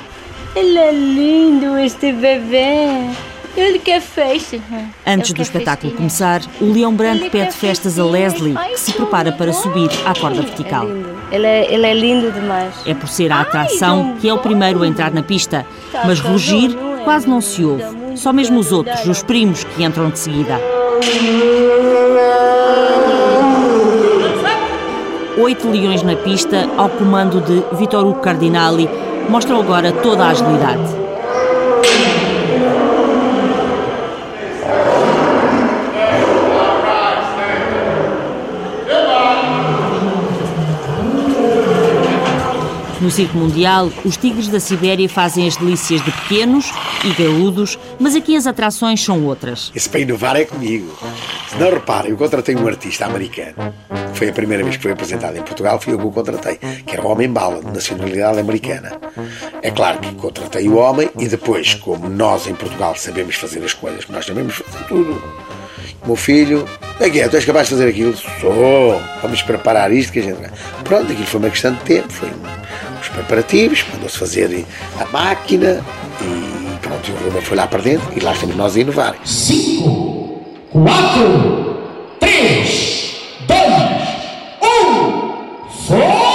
Ele 0.55 0.77
é 0.77 0.91
lindo, 0.91 1.77
este 1.77 2.11
bebê. 2.13 3.09
Ele 3.57 3.79
quer 3.79 4.01
festa. 4.01 4.59
Antes 5.07 5.31
do 5.31 5.41
espetáculo 5.41 5.93
começar, 5.93 6.41
o 6.59 6.65
leão 6.71 6.93
branco 6.93 7.29
pede 7.29 7.53
festas 7.53 7.97
a 7.97 8.03
Leslie, 8.03 8.53
que 8.53 8.79
se 8.79 8.91
prepara 8.91 9.31
para 9.31 9.53
subir 9.53 9.89
à 10.05 10.13
corda 10.13 10.41
vertical. 10.41 10.85
Ele 11.31 11.47
é, 11.47 11.73
ele 11.73 11.87
é 11.87 11.93
lindo 11.93 12.31
demais. 12.31 12.73
É 12.85 12.93
por 12.93 13.07
ser 13.07 13.31
a 13.31 13.41
atração 13.41 14.17
que 14.19 14.27
é 14.27 14.33
o 14.33 14.39
primeiro 14.39 14.83
a 14.83 14.87
entrar 14.87 15.11
na 15.11 15.23
pista, 15.23 15.65
mas 16.05 16.19
rugir 16.19 16.75
quase 17.05 17.29
não 17.29 17.39
se 17.39 17.63
ouve. 17.63 18.04
Só 18.15 18.33
mesmo 18.33 18.59
os 18.59 18.71
outros, 18.71 19.05
os 19.07 19.21
primos, 19.21 19.63
que 19.63 19.83
entram 19.83 20.09
de 20.09 20.17
seguida. 20.19 20.59
oito 25.37 25.69
leões 25.69 26.01
na 26.01 26.15
pista, 26.15 26.67
ao 26.77 26.89
comando 26.89 27.41
de 27.41 27.61
Vitor 27.77 28.05
Hugo 28.05 28.19
Cardinali, 28.19 28.89
mostram 29.29 29.59
agora 29.59 29.91
toda 29.91 30.25
a 30.25 30.29
agilidade. 30.29 31.05
No 43.01 43.11
Circo 43.11 43.37
Mundial, 43.37 43.91
os 44.03 44.17
tigres 44.17 44.47
da 44.47 44.59
Sibéria 44.59 45.07
fazem 45.07 45.47
as 45.47 45.55
delícias 45.57 46.03
de 46.03 46.11
pequenos 46.11 46.71
e 47.05 47.13
gaúdos, 47.13 47.77
mas 47.99 48.15
aqui 48.15 48.35
as 48.35 48.47
atrações 48.47 49.03
são 49.03 49.23
outras. 49.25 49.71
Esse 49.75 49.87
para 49.87 49.99
inovar 49.99 50.35
é 50.35 50.43
comigo. 50.43 50.97
Se 51.47 51.55
não 51.57 51.69
reparem, 51.69 52.11
eu 52.11 52.17
contratei 52.17 52.55
um 52.55 52.67
artista 52.67 53.05
americano. 53.05 53.73
Foi 54.15 54.29
a 54.29 54.33
primeira 54.33 54.63
vez 54.63 54.75
que 54.75 54.81
foi 54.81 54.91
apresentado 54.91 55.37
em 55.37 55.43
Portugal, 55.43 55.79
fui 55.79 55.93
eu 55.93 55.99
que 55.99 56.05
o 56.05 56.11
contratei, 56.11 56.55
que 56.55 56.93
era 56.93 57.05
o 57.05 57.11
Homem 57.11 57.29
Bala, 57.29 57.59
de 57.63 57.71
nacionalidade 57.71 58.39
americana. 58.39 58.99
É 59.61 59.69
claro 59.69 59.99
que 59.99 60.15
contratei 60.15 60.67
o 60.67 60.75
homem 60.77 61.09
e 61.19 61.27
depois, 61.27 61.75
como 61.75 62.09
nós 62.09 62.47
em 62.47 62.55
Portugal 62.55 62.95
sabemos 62.95 63.35
fazer 63.35 63.63
as 63.63 63.73
coisas, 63.73 64.07
nós 64.09 64.25
sabemos 64.25 64.55
fazer 64.55 64.85
tudo. 64.87 65.21
Meu 66.05 66.15
filho, 66.15 66.67
aqui 66.99 67.19
é, 67.19 67.27
tu 67.27 67.35
és 67.35 67.45
capaz 67.45 67.67
de 67.67 67.75
fazer 67.75 67.89
aquilo? 67.89 68.15
Sou. 68.15 69.01
Vamos 69.21 69.41
preparar 69.43 69.91
isto 69.91 70.11
que 70.11 70.19
a 70.19 70.23
gente. 70.23 70.37
Pronto, 70.83 71.11
aquilo 71.11 71.27
foi 71.27 71.39
uma 71.39 71.49
questão 71.49 71.73
de 71.73 71.81
tempo, 71.81 72.11
foi 72.11 72.29
os 73.01 73.09
preparativos, 73.09 73.85
mandou-se 73.91 74.17
fazer 74.17 74.65
a 74.99 75.05
máquina 75.05 75.83
e 76.21 76.64
pronto, 76.85 77.11
o 77.11 77.15
Ruben 77.15 77.41
foi 77.41 77.57
lá 77.57 77.67
para 77.67 77.81
dentro 77.81 78.07
e 78.15 78.19
lá 78.19 78.31
estamos 78.31 78.55
nós 78.55 78.75
a 78.75 78.79
inovar. 78.79 79.15
5, 79.23 80.41
4, 80.71 81.77
3, 82.19 83.15
2, 83.47 83.59
1, 84.61 84.65
fogo! 85.87 86.25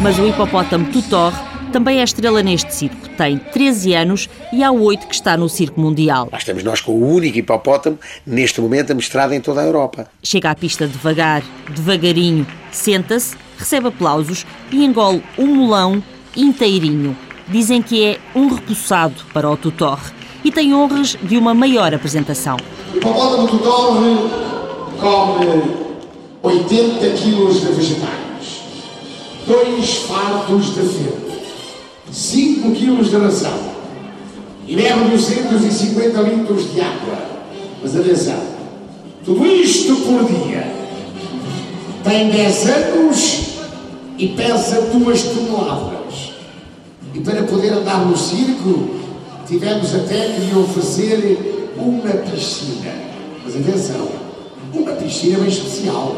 Mas 0.00 0.18
o 0.18 0.26
hipopótamo 0.26 0.86
Tutor 0.86 1.32
também 1.72 2.00
é 2.00 2.04
estrela 2.04 2.42
neste 2.42 2.72
circo. 2.74 3.08
Tem 3.16 3.38
13 3.38 3.94
anos 3.94 4.28
e 4.52 4.62
há 4.62 4.70
8 4.70 5.06
que 5.06 5.14
está 5.14 5.36
no 5.36 5.48
Circo 5.48 5.80
Mundial. 5.80 6.28
Lá 6.30 6.38
estamos 6.38 6.62
nós 6.62 6.80
com 6.80 6.92
o 6.92 7.14
único 7.14 7.38
hipopótamo, 7.38 7.98
neste 8.26 8.60
momento, 8.60 8.92
amestrado 8.92 9.32
em 9.32 9.40
toda 9.40 9.62
a 9.62 9.64
Europa. 9.64 10.06
Chega 10.22 10.50
à 10.50 10.54
pista 10.54 10.86
devagar, 10.86 11.42
devagarinho, 11.70 12.46
senta-se, 12.70 13.34
recebe 13.58 13.88
aplausos 13.88 14.46
e 14.70 14.84
engole 14.84 15.22
um 15.38 15.46
molão 15.46 16.02
inteirinho. 16.36 17.16
Dizem 17.48 17.82
que 17.82 18.04
é 18.04 18.18
um 18.34 18.48
repousado 18.48 19.24
para 19.32 19.50
o 19.50 19.56
Tutor 19.56 19.98
e 20.44 20.52
tem 20.52 20.74
honras 20.74 21.16
de 21.22 21.36
uma 21.36 21.54
maior 21.54 21.94
apresentação. 21.94 22.56
O 22.92 22.96
hipopótamo 22.98 23.48
Tutor 23.48 23.96
come 25.00 25.82
80 26.42 27.10
quilos 27.16 27.60
de 27.60 27.66
vegetais, 27.72 28.62
dois 29.46 29.96
fardos 29.96 30.74
de 30.74 30.80
feno, 30.80 31.31
5 32.12 32.72
quilos 32.72 33.08
de 33.08 33.16
ração 33.16 33.58
e 34.68 34.76
bebe 34.76 35.10
250 35.10 36.20
litros 36.20 36.72
de 36.72 36.80
água. 36.80 37.18
Mas 37.82 37.96
atenção, 37.96 38.38
tudo 39.24 39.46
isto 39.46 39.96
por 39.96 40.24
dia. 40.24 40.70
Tem 42.04 42.30
10 42.30 42.68
anos 42.68 43.40
e 44.18 44.28
pesa 44.28 44.82
2 44.92 45.22
toneladas. 45.22 46.32
E 47.14 47.20
para 47.20 47.44
poder 47.44 47.72
andar 47.72 48.04
no 48.04 48.16
circo, 48.16 48.90
tivemos 49.46 49.94
até 49.94 50.34
que 50.34 50.40
lhe 50.42 50.58
oferecer 50.58 51.72
uma 51.76 52.10
piscina. 52.10 52.92
Mas 53.42 53.56
atenção, 53.56 54.08
uma 54.74 54.92
piscina 54.92 55.38
bem 55.38 55.48
especial. 55.48 56.14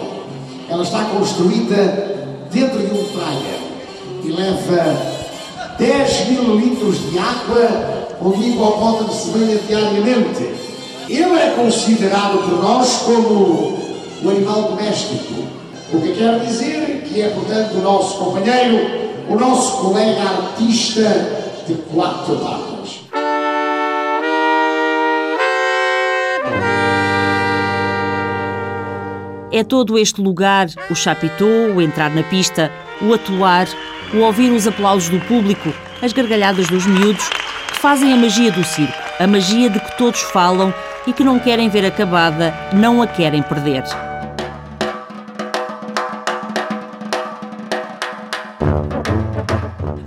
Ela 0.68 0.82
está 0.82 1.04
construída 1.04 2.46
dentro 2.50 2.78
de 2.78 2.86
um 2.86 3.04
praia 3.04 3.58
e 4.24 4.28
leva 4.28 5.13
10 5.78 6.28
mil 6.28 6.56
litros 6.56 7.10
de 7.10 7.18
água 7.18 8.04
o 8.20 8.34
hipopótamo 8.34 9.12
se 9.12 9.30
banha 9.30 9.58
diariamente. 9.58 10.54
Ele 11.08 11.38
é 11.38 11.54
considerado 11.56 12.38
por 12.38 12.62
nós 12.62 13.02
como 13.04 13.78
o 14.22 14.30
animal 14.30 14.62
doméstico, 14.62 15.44
o 15.92 16.00
que 16.00 16.12
quer 16.14 16.40
dizer 16.40 17.04
que 17.06 17.20
é, 17.20 17.28
portanto, 17.28 17.74
o 17.74 17.82
nosso 17.82 18.18
companheiro, 18.18 19.04
o 19.28 19.36
nosso 19.36 19.82
colega 19.82 20.22
artista 20.22 21.02
de 21.66 21.74
quatro 21.74 22.36
patas. 22.36 23.00
É 29.52 29.62
todo 29.62 29.98
este 29.98 30.20
lugar, 30.20 30.66
o 30.90 30.94
chapitô, 30.94 31.46
o 31.76 31.82
entrar 31.82 32.10
na 32.10 32.22
pista, 32.24 32.72
o 33.00 33.12
atuar, 33.12 33.68
o 34.12 34.18
ouvir 34.18 34.50
os 34.50 34.66
aplausos 34.66 35.08
do 35.08 35.20
público, 35.20 35.72
as 36.02 36.12
gargalhadas 36.12 36.66
dos 36.66 36.86
miúdos, 36.86 37.28
que 37.68 37.78
fazem 37.78 38.12
a 38.12 38.16
magia 38.16 38.50
do 38.50 38.64
circo, 38.64 38.92
a 39.18 39.26
magia 39.26 39.70
de 39.70 39.80
que 39.80 39.96
todos 39.96 40.20
falam 40.20 40.72
e 41.06 41.12
que 41.12 41.24
não 41.24 41.38
querem 41.38 41.68
ver 41.68 41.84
acabada, 41.84 42.54
não 42.72 43.00
a 43.00 43.06
querem 43.06 43.42
perder. 43.42 43.84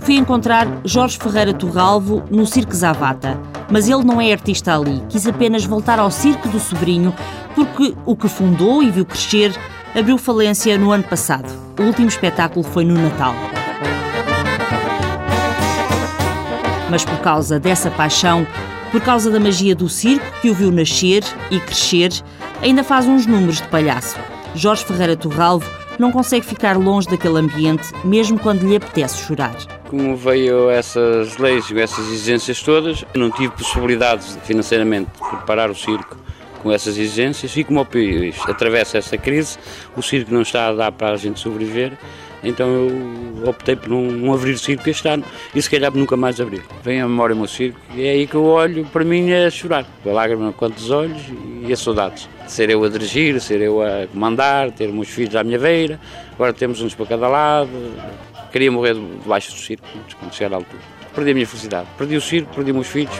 Fui 0.00 0.16
encontrar 0.16 0.66
Jorge 0.84 1.18
Ferreira 1.18 1.52
Torralvo 1.52 2.24
no 2.30 2.46
Circo 2.46 2.74
Zavata, 2.74 3.38
mas 3.70 3.88
ele 3.90 4.04
não 4.04 4.18
é 4.18 4.32
artista 4.32 4.74
ali, 4.74 5.02
quis 5.08 5.26
apenas 5.26 5.66
voltar 5.66 5.98
ao 5.98 6.10
circo 6.10 6.48
do 6.48 6.58
sobrinho, 6.58 7.14
porque 7.54 7.94
o 8.06 8.16
que 8.16 8.26
fundou 8.26 8.82
e 8.82 8.90
viu 8.90 9.04
crescer 9.04 9.54
abriu 9.94 10.16
falência 10.16 10.78
no 10.78 10.92
ano 10.92 11.04
passado. 11.04 11.52
O 11.78 11.82
último 11.82 12.08
espetáculo 12.08 12.64
foi 12.64 12.84
no 12.84 12.94
Natal. 12.94 13.34
Mas 16.90 17.04
por 17.04 17.18
causa 17.18 17.58
dessa 17.58 17.90
paixão, 17.90 18.46
por 18.90 19.00
causa 19.00 19.30
da 19.30 19.38
magia 19.38 19.74
do 19.74 19.88
circo 19.88 20.24
que 20.40 20.50
o 20.50 20.54
viu 20.54 20.70
nascer 20.70 21.22
e 21.50 21.60
crescer, 21.60 22.10
ainda 22.62 22.82
faz 22.82 23.06
uns 23.06 23.26
números 23.26 23.56
de 23.56 23.68
palhaço. 23.68 24.16
Jorge 24.54 24.84
Ferreira 24.84 25.16
Torralvo 25.16 25.68
não 25.98 26.12
consegue 26.12 26.46
ficar 26.46 26.76
longe 26.76 27.08
daquele 27.08 27.38
ambiente, 27.38 27.92
mesmo 28.04 28.38
quando 28.38 28.66
lhe 28.66 28.76
apetece 28.76 29.18
chorar. 29.18 29.54
Como 29.88 30.16
veio 30.16 30.70
essas 30.70 31.36
leis 31.38 31.70
essas 31.72 32.06
exigências 32.08 32.62
todas, 32.62 33.04
não 33.14 33.30
tive 33.30 33.50
possibilidades 33.50 34.38
financeiramente 34.44 35.10
de 35.12 35.28
preparar 35.28 35.70
o 35.70 35.74
circo 35.74 36.16
com 36.62 36.72
essas 36.72 36.98
exigências 36.98 37.56
e 37.56 37.64
como 37.64 37.80
o 37.80 37.86
país 37.86 38.36
atravessa 38.48 38.98
essa 38.98 39.16
crise, 39.16 39.58
o 39.96 40.02
circo 40.02 40.32
não 40.32 40.42
está 40.42 40.68
a 40.68 40.72
dar 40.72 40.92
para 40.92 41.12
a 41.12 41.16
gente 41.16 41.40
sobreviver, 41.40 41.92
então 42.42 42.68
eu 42.68 43.48
optei 43.48 43.74
por 43.74 43.88
não, 43.88 44.02
não 44.02 44.34
abrir 44.34 44.52
o 44.52 44.58
circo 44.58 44.88
este 44.88 45.08
ano 45.08 45.24
e 45.54 45.60
se 45.60 45.68
calhar 45.68 45.92
nunca 45.92 46.16
mais 46.16 46.40
abrir. 46.40 46.62
Vem 46.82 47.00
a 47.00 47.08
memória 47.08 47.34
o 47.34 47.38
meu 47.38 47.48
circo 47.48 47.78
e 47.94 48.06
é 48.06 48.10
aí 48.10 48.26
que 48.26 48.34
eu 48.34 48.44
olho, 48.44 48.84
para 48.86 49.04
mim 49.04 49.30
é 49.30 49.50
chorar, 49.50 49.84
a 50.04 50.08
lágrima 50.08 50.52
quantos 50.52 50.90
olhos 50.90 51.20
e 51.66 51.72
as 51.72 51.80
saudades. 51.80 52.28
Ser 52.46 52.70
eu 52.70 52.82
a 52.84 52.88
dirigir, 52.88 53.40
ser 53.40 53.60
eu 53.60 53.82
a 53.82 54.06
comandar, 54.06 54.70
ter 54.70 54.92
meus 54.92 55.08
filhos 55.08 55.34
à 55.36 55.42
minha 55.42 55.58
beira, 55.58 56.00
agora 56.32 56.52
temos 56.52 56.80
uns 56.80 56.94
para 56.94 57.06
cada 57.06 57.28
lado. 57.28 57.70
Queria 58.52 58.72
morrer 58.72 58.94
debaixo 58.94 59.52
do 59.52 59.58
circo 59.58 59.86
quando 60.18 60.32
chegar 60.32 60.54
à 60.54 60.56
altura. 60.56 60.80
Perdi 61.14 61.32
a 61.32 61.34
minha 61.34 61.46
felicidade, 61.46 61.88
perdi 61.98 62.16
o 62.16 62.20
circo, 62.20 62.54
perdi 62.54 62.72
meus 62.72 62.86
filhos. 62.86 63.14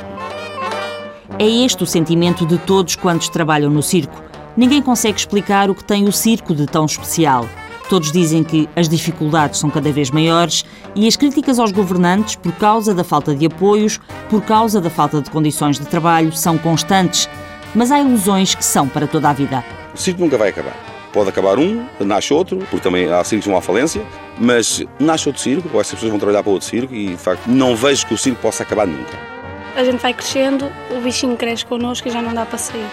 É 1.36 1.46
este 1.46 1.82
o 1.82 1.86
sentimento 1.86 2.46
de 2.46 2.56
todos 2.58 2.96
quantos 2.96 3.28
trabalham 3.28 3.70
no 3.70 3.82
circo. 3.82 4.22
Ninguém 4.56 4.80
consegue 4.80 5.18
explicar 5.18 5.70
o 5.70 5.74
que 5.74 5.84
tem 5.84 6.08
o 6.08 6.12
circo 6.12 6.54
de 6.54 6.66
tão 6.66 6.86
especial. 6.86 7.46
Todos 7.88 8.10
dizem 8.10 8.42
que 8.42 8.68
as 8.74 8.88
dificuldades 8.88 9.60
são 9.60 9.70
cada 9.70 9.92
vez 9.92 10.10
maiores 10.10 10.64
e 10.94 11.06
as 11.06 11.16
críticas 11.16 11.58
aos 11.58 11.70
governantes, 11.70 12.34
por 12.36 12.52
causa 12.52 12.94
da 12.94 13.04
falta 13.04 13.34
de 13.34 13.46
apoios, 13.46 14.00
por 14.28 14.42
causa 14.42 14.80
da 14.80 14.90
falta 14.90 15.20
de 15.20 15.30
condições 15.30 15.78
de 15.78 15.86
trabalho, 15.86 16.32
são 16.32 16.58
constantes. 16.58 17.28
Mas 17.74 17.92
há 17.92 18.00
ilusões 18.00 18.54
que 18.54 18.64
são 18.64 18.88
para 18.88 19.06
toda 19.06 19.28
a 19.28 19.32
vida. 19.32 19.64
O 19.94 19.98
circo 19.98 20.20
nunca 20.20 20.38
vai 20.38 20.48
acabar. 20.48 20.76
Pode 21.12 21.28
acabar 21.28 21.58
um, 21.58 21.86
nasce 22.00 22.32
outro, 22.34 22.58
porque 22.58 22.80
também 22.80 23.10
há 23.10 23.22
circos 23.22 23.44
que 23.44 23.50
vão 23.50 23.58
à 23.58 23.62
falência, 23.62 24.02
mas 24.38 24.82
nasce 24.98 25.28
outro 25.28 25.42
circo, 25.42 25.68
ou 25.72 25.80
essas 25.80 25.94
pessoas 25.94 26.10
vão 26.10 26.18
trabalhar 26.18 26.42
para 26.42 26.52
outro 26.52 26.68
circo 26.68 26.94
e, 26.94 27.08
de 27.08 27.16
facto, 27.16 27.46
não 27.46 27.76
vejo 27.76 28.06
que 28.06 28.14
o 28.14 28.18
circo 28.18 28.40
possa 28.40 28.62
acabar 28.62 28.86
nunca. 28.86 29.37
A 29.76 29.84
gente 29.84 30.00
vai 30.00 30.12
crescendo, 30.12 30.70
o 30.90 31.00
bichinho 31.00 31.36
cresce 31.36 31.64
connosco 31.64 32.08
e 32.08 32.10
já 32.10 32.20
não 32.20 32.34
dá 32.34 32.44
para 32.44 32.58
sair. 32.58 32.86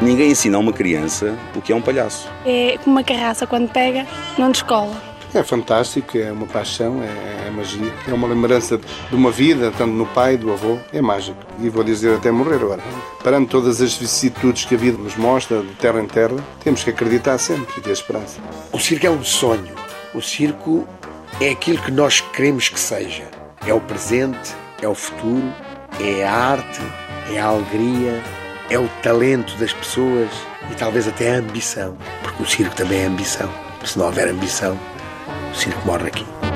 Ninguém 0.00 0.30
ensina 0.30 0.56
a 0.56 0.60
uma 0.60 0.72
criança 0.72 1.36
o 1.54 1.60
que 1.60 1.72
é 1.72 1.76
um 1.76 1.82
palhaço. 1.82 2.28
É 2.44 2.76
como 2.82 2.96
uma 2.96 3.04
carraça, 3.04 3.46
quando 3.46 3.70
pega, 3.70 4.06
não 4.36 4.50
descola. 4.50 5.12
É 5.34 5.42
fantástico, 5.42 6.18
é 6.18 6.30
uma 6.30 6.46
paixão, 6.46 7.02
é, 7.02 7.46
é 7.46 7.50
magia. 7.50 7.90
É 8.06 8.12
uma 8.12 8.28
lembrança 8.28 8.78
de 8.78 9.14
uma 9.14 9.30
vida, 9.30 9.72
tanto 9.78 9.92
no 9.92 10.04
pai, 10.06 10.36
do 10.36 10.52
avô. 10.52 10.76
É 10.92 11.00
mágico. 11.00 11.38
E 11.58 11.70
vou 11.70 11.82
dizer 11.82 12.16
até 12.16 12.30
morrer 12.30 12.56
agora. 12.56 12.82
Parando 13.24 13.48
todas 13.48 13.80
as 13.80 13.94
vicissitudes 13.94 14.66
que 14.66 14.74
a 14.74 14.78
vida 14.78 14.98
nos 14.98 15.16
mostra, 15.16 15.62
de 15.62 15.74
terra 15.74 16.02
em 16.02 16.06
terra, 16.06 16.36
temos 16.62 16.84
que 16.84 16.90
acreditar 16.90 17.38
sempre 17.38 17.72
e 17.78 17.80
ter 17.80 17.92
esperança. 17.92 18.40
O 18.72 18.78
circo 18.78 19.06
é 19.06 19.10
um 19.10 19.24
sonho. 19.24 19.74
O 20.12 20.20
circo 20.20 20.86
é 21.40 21.50
aquilo 21.50 21.78
que 21.78 21.90
nós 21.90 22.20
queremos 22.20 22.68
que 22.68 22.78
seja. 22.78 23.24
É 23.66 23.72
o 23.72 23.80
presente, 23.80 24.54
é 24.82 24.88
o 24.88 24.94
futuro, 24.94 25.50
é 26.00 26.24
a 26.24 26.32
arte, 26.32 26.80
é 27.30 27.38
a 27.38 27.46
alegria, 27.46 28.22
é 28.70 28.78
o 28.78 28.88
talento 29.02 29.56
das 29.56 29.72
pessoas 29.72 30.30
e 30.70 30.74
talvez 30.74 31.06
até 31.06 31.34
a 31.34 31.38
ambição, 31.38 31.96
porque 32.22 32.42
o 32.42 32.46
circo 32.46 32.74
também 32.74 33.02
é 33.02 33.06
ambição. 33.06 33.50
Se 33.84 33.98
não 33.98 34.06
houver 34.06 34.28
ambição, 34.28 34.78
o 35.50 35.54
circo 35.54 35.84
morre 35.86 36.08
aqui. 36.08 36.51